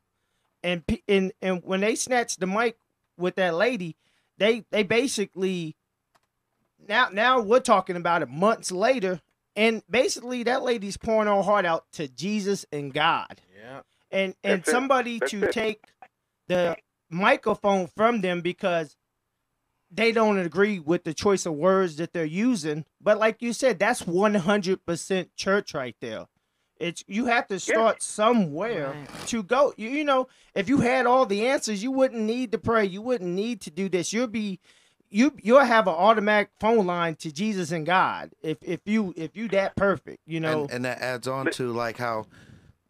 [0.64, 2.78] And and and when they snatched the mic
[3.18, 3.96] with that lady,
[4.38, 5.76] they they basically
[6.88, 9.22] now now we're talking about it months later,
[9.56, 13.82] and basically that lady's pouring her heart out to Jesus and God Yeah.
[14.12, 15.52] and and That's somebody to it.
[15.52, 15.84] take
[16.48, 16.78] the
[17.10, 18.96] microphone from them because
[19.92, 22.86] they don't agree with the choice of words that they're using.
[23.02, 26.26] But like you said, that's one hundred percent church right there.
[26.80, 29.28] It's you have to start somewhere Right.
[29.28, 29.74] to go.
[29.76, 32.86] You, you know, if you had all the answers, you wouldn't need to pray.
[32.86, 34.14] You wouldn't need to do this.
[34.14, 34.60] You'll be
[35.10, 39.36] you you'll have an automatic phone line to Jesus and God if if you if
[39.36, 40.20] you that perfect.
[40.26, 42.26] You know, and, and that adds on to like how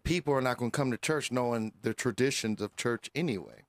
[0.04, 3.64] people are not going to come to church knowing the traditions of church anyway.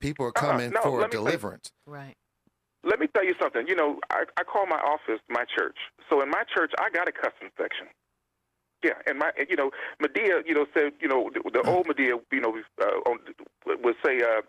[0.00, 1.72] People are uh-uh, coming no, for let me tell you- deliverance.
[1.86, 2.16] right.
[2.84, 3.66] Let me tell you something.
[3.66, 5.76] You know, I, I call my office my church.
[6.08, 7.88] So in my church, I got a custom section.
[8.84, 9.70] Yeah, and my, you know,
[10.00, 13.18] Madea, you know, said, you know, the, the old Madea, you know, uh, on,
[13.66, 14.42] would say, uh,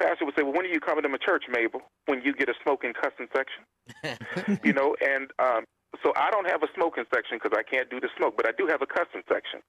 [0.00, 1.82] pastor would say, well, when are you coming to my church, Mabel?
[2.06, 5.64] When you get a smoking cussing section, you know, and um,
[6.02, 8.52] so I don't have a smoking section because I can't do the smoke, but I
[8.56, 9.60] do have a cussing section.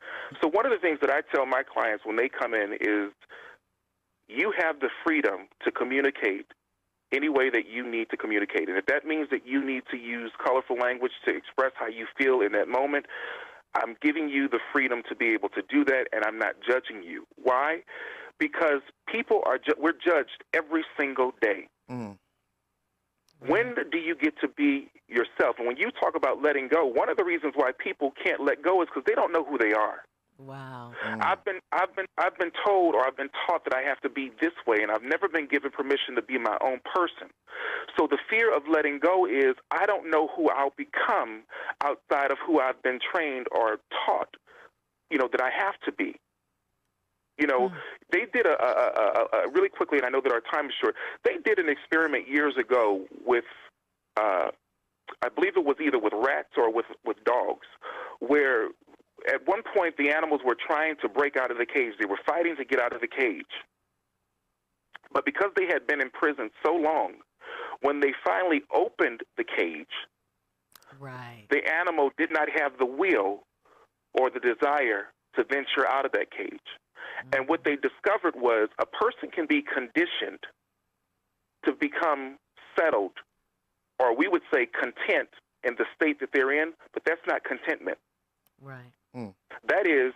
[0.41, 3.14] So one of the things that I tell my clients when they come in is,
[4.28, 6.45] you have the freedom to communicate
[7.12, 8.70] any way that you need to communicate.
[8.70, 12.05] And if that means that you need to use colorful language to express how you
[12.18, 13.07] feel in that moment,
[13.76, 17.03] I'm giving you the freedom to be able to do that, and I'm not judging
[17.03, 17.26] you.
[17.41, 17.84] Why?
[18.39, 21.67] Because people are ju- we're judged every single day.
[21.89, 22.17] Mm.
[23.45, 25.55] When do you get to be yourself?
[25.57, 28.61] And when you talk about letting go, one of the reasons why people can't let
[28.61, 30.03] go is because they don't know who they are.
[30.40, 30.94] Wow.
[31.06, 31.22] Mm.
[31.22, 34.10] I've been I've been I've been told or I've been taught that I have to
[34.10, 37.28] be this way and I've never been given permission to be my own person.
[37.98, 41.44] So the fear of letting go is I don't know who I'll become
[41.84, 44.36] outside of who I've been trained or taught,
[45.12, 46.16] you know, that I have to be.
[47.38, 47.72] You know,
[48.12, 50.74] they did a, a, a, a really quickly, and I know that our time is
[50.82, 50.96] short.
[51.24, 53.46] They did an experiment years ago with
[54.18, 54.52] uh,
[55.22, 57.68] I believe it was either with rats or with with dogs,
[58.20, 58.70] where
[59.28, 61.93] at one point the animals were trying to break out of the cage.
[61.99, 63.45] They were fighting to get out of the cage,
[65.13, 67.15] but because they had been in prison so long,
[67.82, 69.88] when they finally opened the cage,
[70.99, 71.45] Right.
[71.49, 73.43] the animal did not have the will
[74.13, 76.59] or the desire to venture out of that cage.
[77.34, 80.39] And what they discovered was a person can be conditioned
[81.65, 82.38] to become
[82.78, 83.13] settled,
[83.99, 85.30] or we would say content
[85.63, 87.97] in the state that they're in, but that's not contentment.
[88.61, 88.91] Right.
[89.68, 90.14] That is,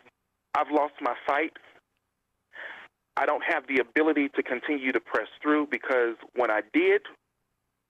[0.56, 1.54] I've lost my fight.
[3.16, 7.02] I don't have the ability to continue to press through because when I did,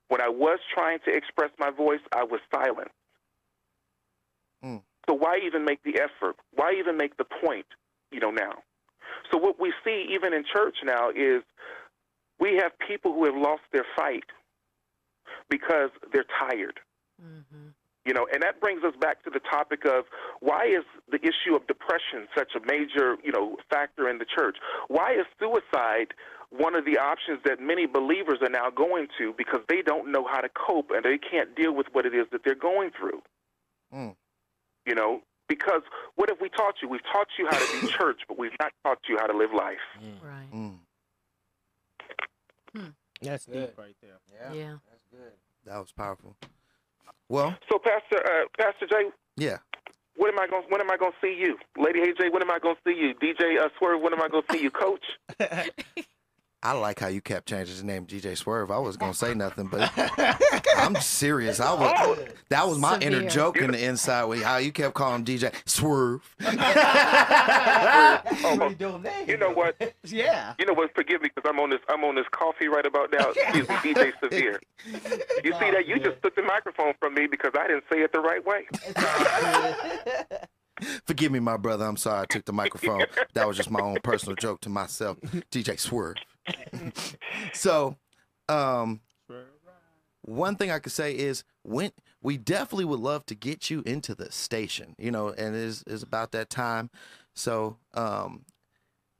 [0.10, 2.91] when I was trying to express my voice, I was silent.
[4.64, 4.82] Mm.
[5.08, 6.36] So why even make the effort?
[6.56, 7.66] Why even make the point,
[8.12, 8.54] you know, now?
[9.32, 11.43] So what we see even in church now is
[12.39, 14.26] we have people who have lost their fight
[15.49, 16.80] because they're tired.
[17.22, 17.70] Mm-hmm.
[18.06, 20.06] You know, and that brings us back to the topic of
[20.41, 24.58] why is the issue of depression such a major, you know, factor in the church?
[24.89, 26.14] Why is suicide
[26.49, 30.28] one of the options that many believers are now going to because they don't know
[30.30, 33.22] how to cope and they can't deal with what it is that they're going through?
[33.93, 34.16] Mm.
[34.86, 35.82] You know, because
[36.16, 36.89] what have we taught you?
[36.89, 39.54] We've taught you how to do church, but we've not taught you how to live
[39.54, 39.78] life.
[40.22, 40.51] Right.
[40.54, 40.80] Mm.
[43.22, 43.68] That's Good.
[43.68, 44.20] deep right there.
[44.30, 44.54] Yeah.
[44.54, 44.76] Yeah.
[44.89, 45.32] That's good.
[45.66, 46.36] That was powerful.
[47.30, 49.57] Well, So, Pastor, uh, Pastor Jay, yeah.
[50.15, 50.63] when am I going?
[50.69, 52.32] When am I going to see you, Lady AJ?
[52.32, 54.01] When am I going to see you, DJ uh, Swerve?
[54.01, 55.05] When am I going to see you, Coach?
[56.64, 58.72] I like how you kept changing his name, DJ Swerve.
[58.72, 59.91] I was gonna say nothing, but
[60.78, 61.59] I'm serious.
[61.59, 65.26] I was that was my inner joke in the inside with how you kept calling
[65.26, 66.24] DJ Swerve.
[68.45, 68.74] Oh,
[69.28, 69.76] you know what?
[70.05, 70.53] yeah.
[70.59, 70.93] You know what?
[70.95, 71.80] Forgive me because I'm on this.
[71.89, 73.32] I'm on this coffee right about now.
[73.32, 74.59] Excuse me, DJ Severe.
[75.43, 75.88] You see that?
[75.88, 78.68] You just took the microphone from me because I didn't say it the right way.
[81.05, 81.86] Forgive me, my brother.
[81.86, 83.05] I'm sorry I took the microphone.
[83.34, 85.20] That was just my own personal joke to myself,
[85.51, 86.16] DJ Swerve.
[87.54, 87.96] so,
[88.50, 89.02] um,
[90.22, 91.91] one thing I could say is when
[92.22, 95.84] we definitely would love to get you into the station, you know, and it is
[95.86, 96.89] is about that time.
[97.34, 98.46] So, um,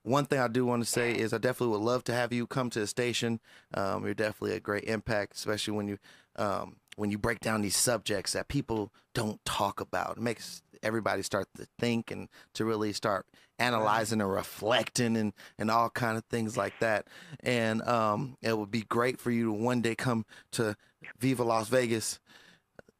[0.04, 2.46] one thing I do want to say is I definitely would love to have you
[2.46, 3.40] come to the station.
[3.74, 5.98] Um, you're definitely a great impact, especially when you
[6.36, 10.18] um, when you break down these subjects that people don't talk about.
[10.18, 13.26] It makes everybody start to think and to really start
[13.60, 17.08] analyzing and reflecting and, and all kind of things like that.
[17.42, 20.76] And um, it would be great for you to one day come to
[21.20, 22.20] Viva Las Vegas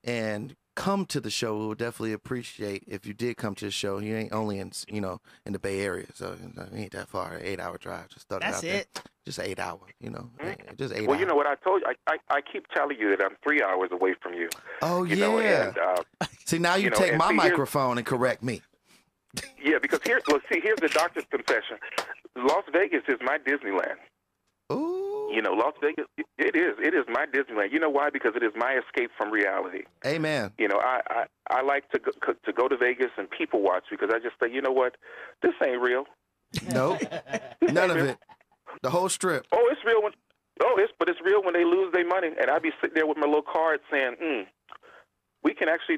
[0.04, 1.58] and come to the show.
[1.58, 4.00] We would definitely appreciate if you did come to the show.
[4.00, 7.08] You ain't only in you know in the Bay Area, so you know, ain't that
[7.10, 7.40] far.
[7.42, 8.10] Eight hour drive.
[8.10, 8.80] Just throw it That's out there.
[8.82, 9.02] it.
[9.26, 9.80] Just eight hour.
[10.00, 10.30] You know,
[10.78, 11.08] just eight.
[11.08, 11.88] Well, you know what I told you.
[12.08, 14.50] I, I I keep telling you that I'm three hours away from you.
[14.82, 15.26] Oh You yeah.
[15.28, 15.78] know, and
[16.22, 18.62] uh, see now you, you take and my see, microphone and correct me.
[19.64, 21.78] yeah, because here, well, see, here's the doctor's confession.
[22.36, 23.96] Las Vegas is my Disneyland.
[24.72, 25.13] Ooh.
[25.34, 26.06] You know, Las Vegas,
[26.38, 26.76] it is.
[26.78, 27.72] It is my Disneyland.
[27.72, 28.12] You know why?
[28.12, 29.84] Because it is my escape from reality.
[30.06, 30.52] Amen.
[30.60, 33.86] You know, I I, I like to go, to go to Vegas and people watch
[33.90, 34.96] because I just say, you know what,
[35.42, 36.06] this ain't real.
[36.72, 37.02] Nope.
[37.62, 38.20] None of it.
[38.84, 39.48] The whole strip.
[39.52, 40.12] Oh, it's real when.
[40.62, 43.08] Oh, it's but it's real when they lose their money, and I'd be sitting there
[43.08, 44.42] with my little card saying, hmm,
[45.44, 45.98] we can actually.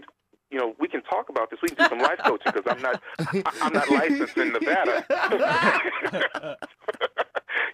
[0.52, 1.60] You know, we can talk about this.
[1.62, 5.04] We can do some life coaching because I'm not, I, I'm not licensed in Nevada.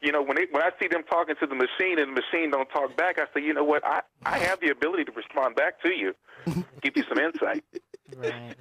[0.02, 2.52] you know, when they, when I see them talking to the machine and the machine
[2.52, 3.86] don't talk back, I say, you know what?
[3.86, 6.14] I, I have the ability to respond back to you,
[6.82, 7.64] give you some insight.
[8.18, 8.56] Right.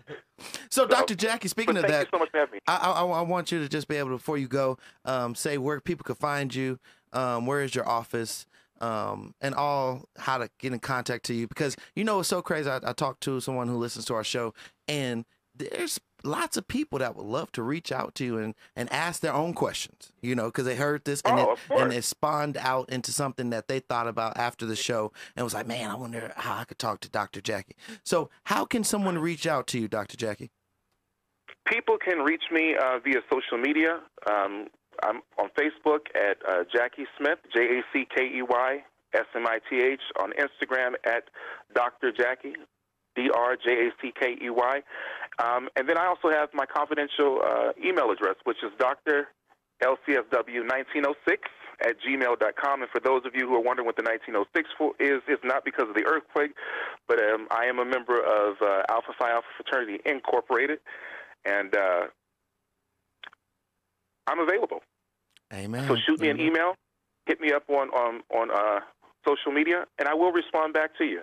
[0.70, 1.16] So, Dr.
[1.16, 2.58] Jackie, speaking But of thank that, you so much for having me.
[2.68, 5.58] I, I, I want you to just be able to, before you go, um, say
[5.58, 6.78] where people could find you,
[7.12, 8.46] um, where is your office,
[8.80, 11.48] um, and all how to get in contact to you.
[11.48, 12.70] Because you know it's so crazy.
[12.70, 14.54] I, I talked to someone who listens to our show,
[14.86, 15.24] and
[15.56, 19.20] there's lots of people that would love to reach out to you and, and ask
[19.20, 20.12] their own questions.
[20.20, 23.50] You know, because they heard this and Oh, it, and it spawned out into something
[23.50, 26.64] that they thought about after the show and was like, man, I wonder how I
[26.64, 27.40] could talk to Dr.
[27.40, 27.76] Jackie.
[28.02, 30.16] So, how can someone reach out to you, Dr.
[30.16, 30.50] Jackie?
[31.66, 34.00] People can reach me uh, via social media.
[34.30, 34.66] Um,
[35.02, 39.46] I'm on Facebook at uh, Jackie Smith, J A C K E Y S M
[39.46, 40.00] I T H.
[40.20, 41.24] On Instagram at
[41.74, 42.12] Dr.
[42.12, 42.54] Jackie,
[43.16, 44.82] D R J A C K E Y.
[45.38, 49.28] Um, and then I also have my confidential uh, email address, which is Dr.
[49.82, 51.38] LCSW1906
[51.82, 52.82] at gmail.com.
[52.82, 55.64] And for those of you who are wondering what the 1906 for is, it's not
[55.64, 56.52] because of the earthquake,
[57.08, 60.80] but um, I am a member of uh, Alpha Phi Alpha Fraternity Incorporated
[61.44, 62.06] and uh,
[64.26, 64.80] I'm available.
[65.52, 65.88] Amen.
[65.88, 66.74] So shoot me an email,
[67.26, 68.80] hit me up on on on uh,
[69.26, 71.22] social media, and I will respond back to you.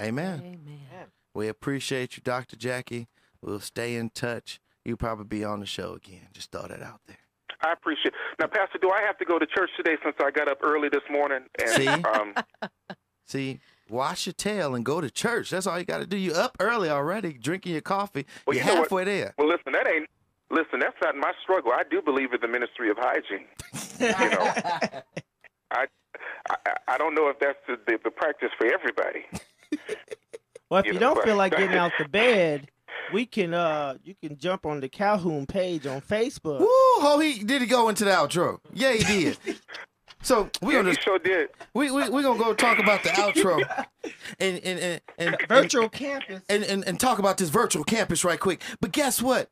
[0.00, 0.40] Amen.
[0.40, 1.06] Amen.
[1.34, 2.56] We appreciate you, Dr.
[2.56, 3.08] Jackie.
[3.42, 4.60] We'll stay in touch.
[4.84, 6.28] You'll probably be on the show again.
[6.32, 7.18] Just throw that out there.
[7.62, 8.06] I appreciate.
[8.06, 8.14] It.
[8.38, 10.88] Now, Pastor, do I have to go to church today since I got up early
[10.88, 11.40] this morning?
[11.58, 11.88] And, See?
[11.88, 12.34] Um,
[13.24, 15.50] See, wash your tail and go to church.
[15.50, 16.16] That's all you got to do.
[16.16, 18.24] You up early already, drinking your coffee.
[18.46, 18.84] Well, You're you know what?
[18.84, 19.34] halfway there.
[19.38, 20.08] well, listen, that ain't.
[20.48, 21.72] Listen, that's not my struggle.
[21.72, 23.46] I do believe in the ministry of hygiene.
[23.98, 24.52] You know,
[25.70, 25.86] I,
[26.50, 29.24] I I don't know if that's the, the, the practice for everybody.
[30.70, 32.68] Well, if You you don't feel like getting out the bed,
[33.12, 36.58] we can uh you can jump on the Calhoun page on Facebook.
[36.60, 36.66] Woo!
[36.68, 38.58] Oh, he did he go into the outro?
[38.72, 39.38] Yeah, he did.
[40.22, 41.50] So we Yeah, gonna you sure did.
[41.72, 43.62] we we we gonna go talk about the outro,
[44.40, 46.42] and and and, and Virtual campus.
[46.48, 48.60] and, and and talk about this virtual campus right quick.
[48.80, 49.48] But guess what?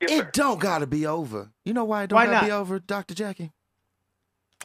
[0.00, 0.16] Yes, sir.
[0.22, 1.50] It don't gotta be over.
[1.64, 3.14] You know why it don't Why gotta be over, Dr.
[3.14, 3.52] Jackie?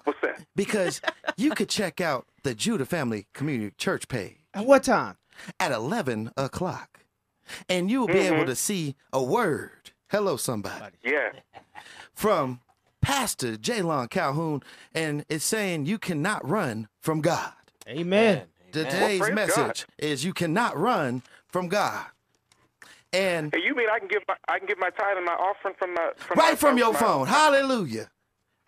[0.04, 0.46] What's that?
[0.56, 1.02] Because
[1.38, 5.16] you could check out the Judah Family Community Church page At what time?
[5.60, 7.00] at eleven o'clock,
[7.70, 8.46] and you'll be able mm-hmm.
[8.48, 9.92] to see a word.
[10.10, 10.96] Hello, somebody.
[11.04, 11.30] Yeah.
[12.14, 12.60] from
[13.02, 14.62] Pastor Jaylon Calhoun,
[14.94, 17.54] and it's saying you cannot run from God.
[17.88, 18.44] Amen.
[18.72, 22.06] Today's praise message is you cannot run from God.
[23.12, 25.34] And Hey, you mean I can give my I can give my tithe and my
[25.34, 27.28] offering from my from my- right from your my- phone.
[27.28, 28.10] Hallelujah.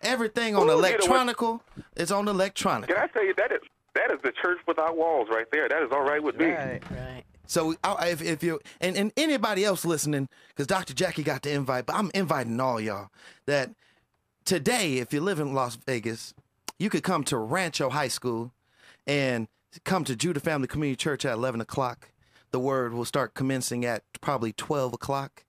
[0.02, 1.62] Everything on Ooh, you know electronical
[1.96, 2.88] is on electronic.
[2.88, 3.60] Can I tell you that is
[3.94, 5.68] that is the church without walls right there.
[5.68, 6.46] That is all right with me.
[6.46, 6.80] Right.
[7.46, 10.94] So I- if, if you and, and anybody else listening, because Dr.
[10.94, 13.10] Jackie got the invite, but I'm inviting all y'all
[13.46, 13.70] that
[14.44, 16.34] today, if you live in Las Vegas,
[16.78, 18.52] you could come to Rancho High School
[19.06, 19.48] and
[19.84, 22.08] come to Judah Family Community Church at 11 o'clock.
[22.50, 25.44] The word will start commencing at probably 12 o'clock.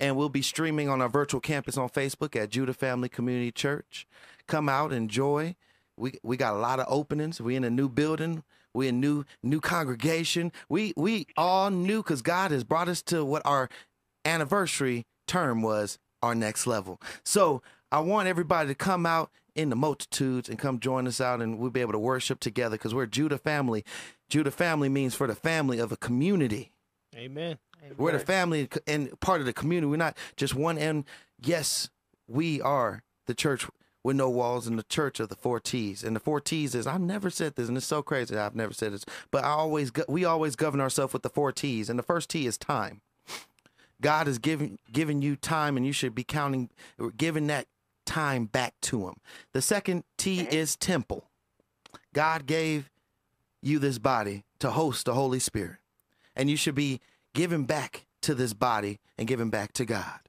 [0.00, 4.06] And we'll be streaming on our virtual campus on Facebook at Judah Family Community Church.
[4.46, 5.56] Come out, enjoy.
[5.96, 7.40] We we got a lot of openings.
[7.40, 8.42] We in a new building.
[8.74, 10.52] We a new new congregation.
[10.68, 13.68] We we all new because God has brought us to what our
[14.24, 17.00] anniversary term was our next level.
[17.24, 21.40] So I want everybody to come out in the multitudes and come join us out
[21.40, 23.84] and we'll be able to worship together because we're Judah family.
[24.28, 26.72] Judah family means for the family of a community.
[27.14, 27.58] Amen.
[27.96, 29.90] We're the family and part of the community.
[29.90, 31.04] We're not just one And
[31.40, 31.90] Yes,
[32.26, 33.66] we are the church
[34.02, 36.04] with no walls and the church of the four T's.
[36.04, 38.36] And the four T's is I've never said this, and it's so crazy.
[38.36, 41.88] I've never said this, but I always we always govern ourselves with the four T's.
[41.88, 43.00] And the first T is time.
[44.00, 46.70] God has given given you time, and you should be counting,
[47.16, 47.66] giving that
[48.04, 49.14] time back to Him.
[49.52, 51.30] The second T is temple.
[52.12, 52.90] God gave
[53.62, 55.78] you this body to host the Holy Spirit,
[56.36, 57.00] and you should be
[57.34, 60.20] giving back to this body and giving back to God.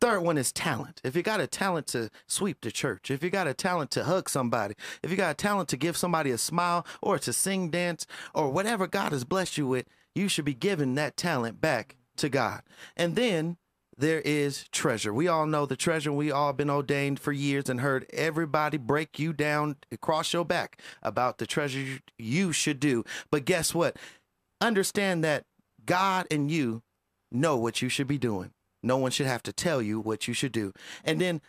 [0.00, 1.00] Third one is talent.
[1.02, 4.04] If you got a talent to sweep the church, if you got a talent to
[4.04, 7.70] hug somebody, if you got a talent to give somebody a smile or to sing,
[7.70, 11.96] dance, or whatever God has blessed you with, you should be giving that talent back
[12.16, 12.62] to God.
[12.96, 13.56] And then
[13.96, 15.14] there is treasure.
[15.14, 16.12] We all know the treasure.
[16.12, 20.80] We all been ordained for years and heard everybody break you down across your back
[21.02, 23.04] about the treasure you- you should do.
[23.30, 23.96] But guess what?
[24.60, 25.46] Understand that
[25.86, 26.82] God and you
[27.30, 28.52] know what you should be doing.
[28.82, 30.72] No one should have to tell you what you should do.
[31.04, 31.40] And then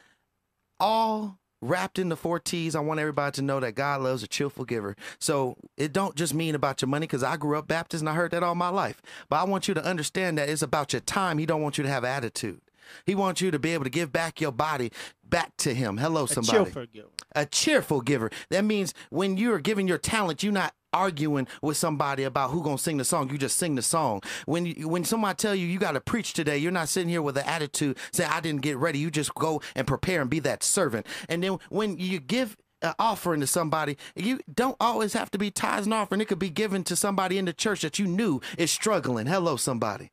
[0.80, 4.28] all wrapped in the four T's, I want everybody to know that God loves a
[4.28, 4.96] cheerful giver.
[5.20, 8.14] So it don't just mean about your money because I grew up Baptist and I
[8.14, 9.02] heard that all my life.
[9.30, 11.38] But I want you to understand that it's about your time.
[11.38, 12.62] He don't want you to have attitude.
[13.06, 14.92] He wants you to be able to give back your body
[15.24, 15.98] back to him.
[15.98, 16.58] Hello, somebody.
[16.58, 17.08] A cheerful giver.
[17.36, 18.32] a cheerful giver.
[18.52, 22.78] That means when you're giving your talent, you're not arguing with somebody about who gonna
[22.78, 23.30] sing the song.
[23.30, 24.22] You just sing the song.
[24.46, 27.22] When you, when somebody tell you you got to preach today, you're not sitting here
[27.22, 29.00] with an attitude saying I didn't get ready.
[29.00, 31.06] You just go and prepare and be that servant.
[31.30, 35.52] And then when you give an offering to somebody, you don't always have to be
[35.52, 36.22] tithes and offering.
[36.22, 39.28] It could be given to somebody in the church that you knew is struggling.
[39.28, 40.12] Hello, somebody,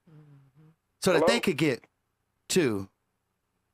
[1.00, 1.26] so that Hello?
[1.28, 1.84] they could get
[2.50, 2.88] to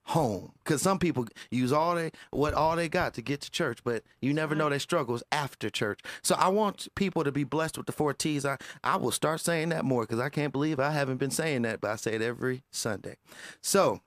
[0.08, 3.80] home because some people use all they what all they got to get to church
[3.84, 4.60] but you never mm-hmm.
[4.60, 8.14] know their struggles after church so i want people to be blessed with the four
[8.14, 11.30] t's i, I will start saying that more because i can't believe i haven't been
[11.30, 13.16] saying that but i say it every sunday
[13.60, 14.00] so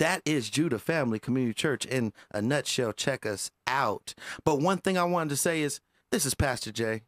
[0.00, 2.92] that is Judah Family Community Church in a nutshell.
[2.92, 4.12] Check us out.
[4.44, 5.80] But one thing I wanted to say is
[6.10, 7.02] this is Pastor Jay.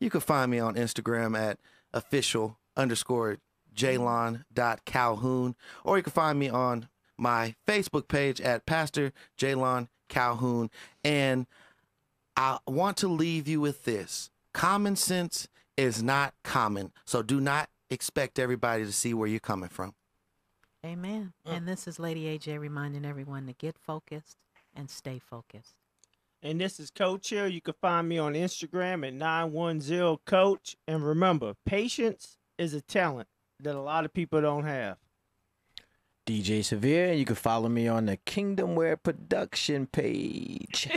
[0.00, 1.58] You can find me on Instagram at
[1.92, 3.36] official underscore
[3.76, 6.88] Calhoun, or you can find me on
[7.20, 10.70] my Facebook page at Pastor Jaylon Calhoun.
[11.04, 11.46] And
[12.36, 16.92] I want to leave you with this common sense is not common.
[17.04, 19.94] So do not expect everybody to see where you're coming from.
[20.84, 21.32] Amen.
[21.46, 21.56] Mm.
[21.56, 24.36] And this is Lady AJ reminding everyone to get focused
[24.74, 25.74] and stay focused.
[26.42, 27.48] And this is Coach Hill.
[27.48, 30.76] You can find me on Instagram at 910 Coach.
[30.88, 33.28] And remember, patience is a talent
[33.60, 34.96] that a lot of people don't have.
[36.30, 40.88] DJ Severe, and you can follow me on the Kingdom Wear production page.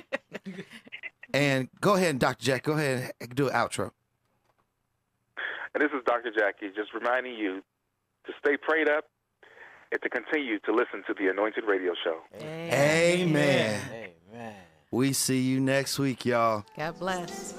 [1.33, 2.45] and go ahead, Dr.
[2.45, 3.89] Jack, go ahead and do an outro.
[5.73, 6.29] And this is Dr.
[6.37, 7.63] Jackie, just reminding you
[8.27, 9.05] to stay prayed up
[9.91, 12.19] and to continue to listen to the Anointed Radio Show.
[12.39, 12.71] Amen.
[12.71, 13.81] Amen.
[14.31, 14.53] Amen.
[14.91, 16.63] We see you next week, y'all.
[16.77, 17.55] God bless.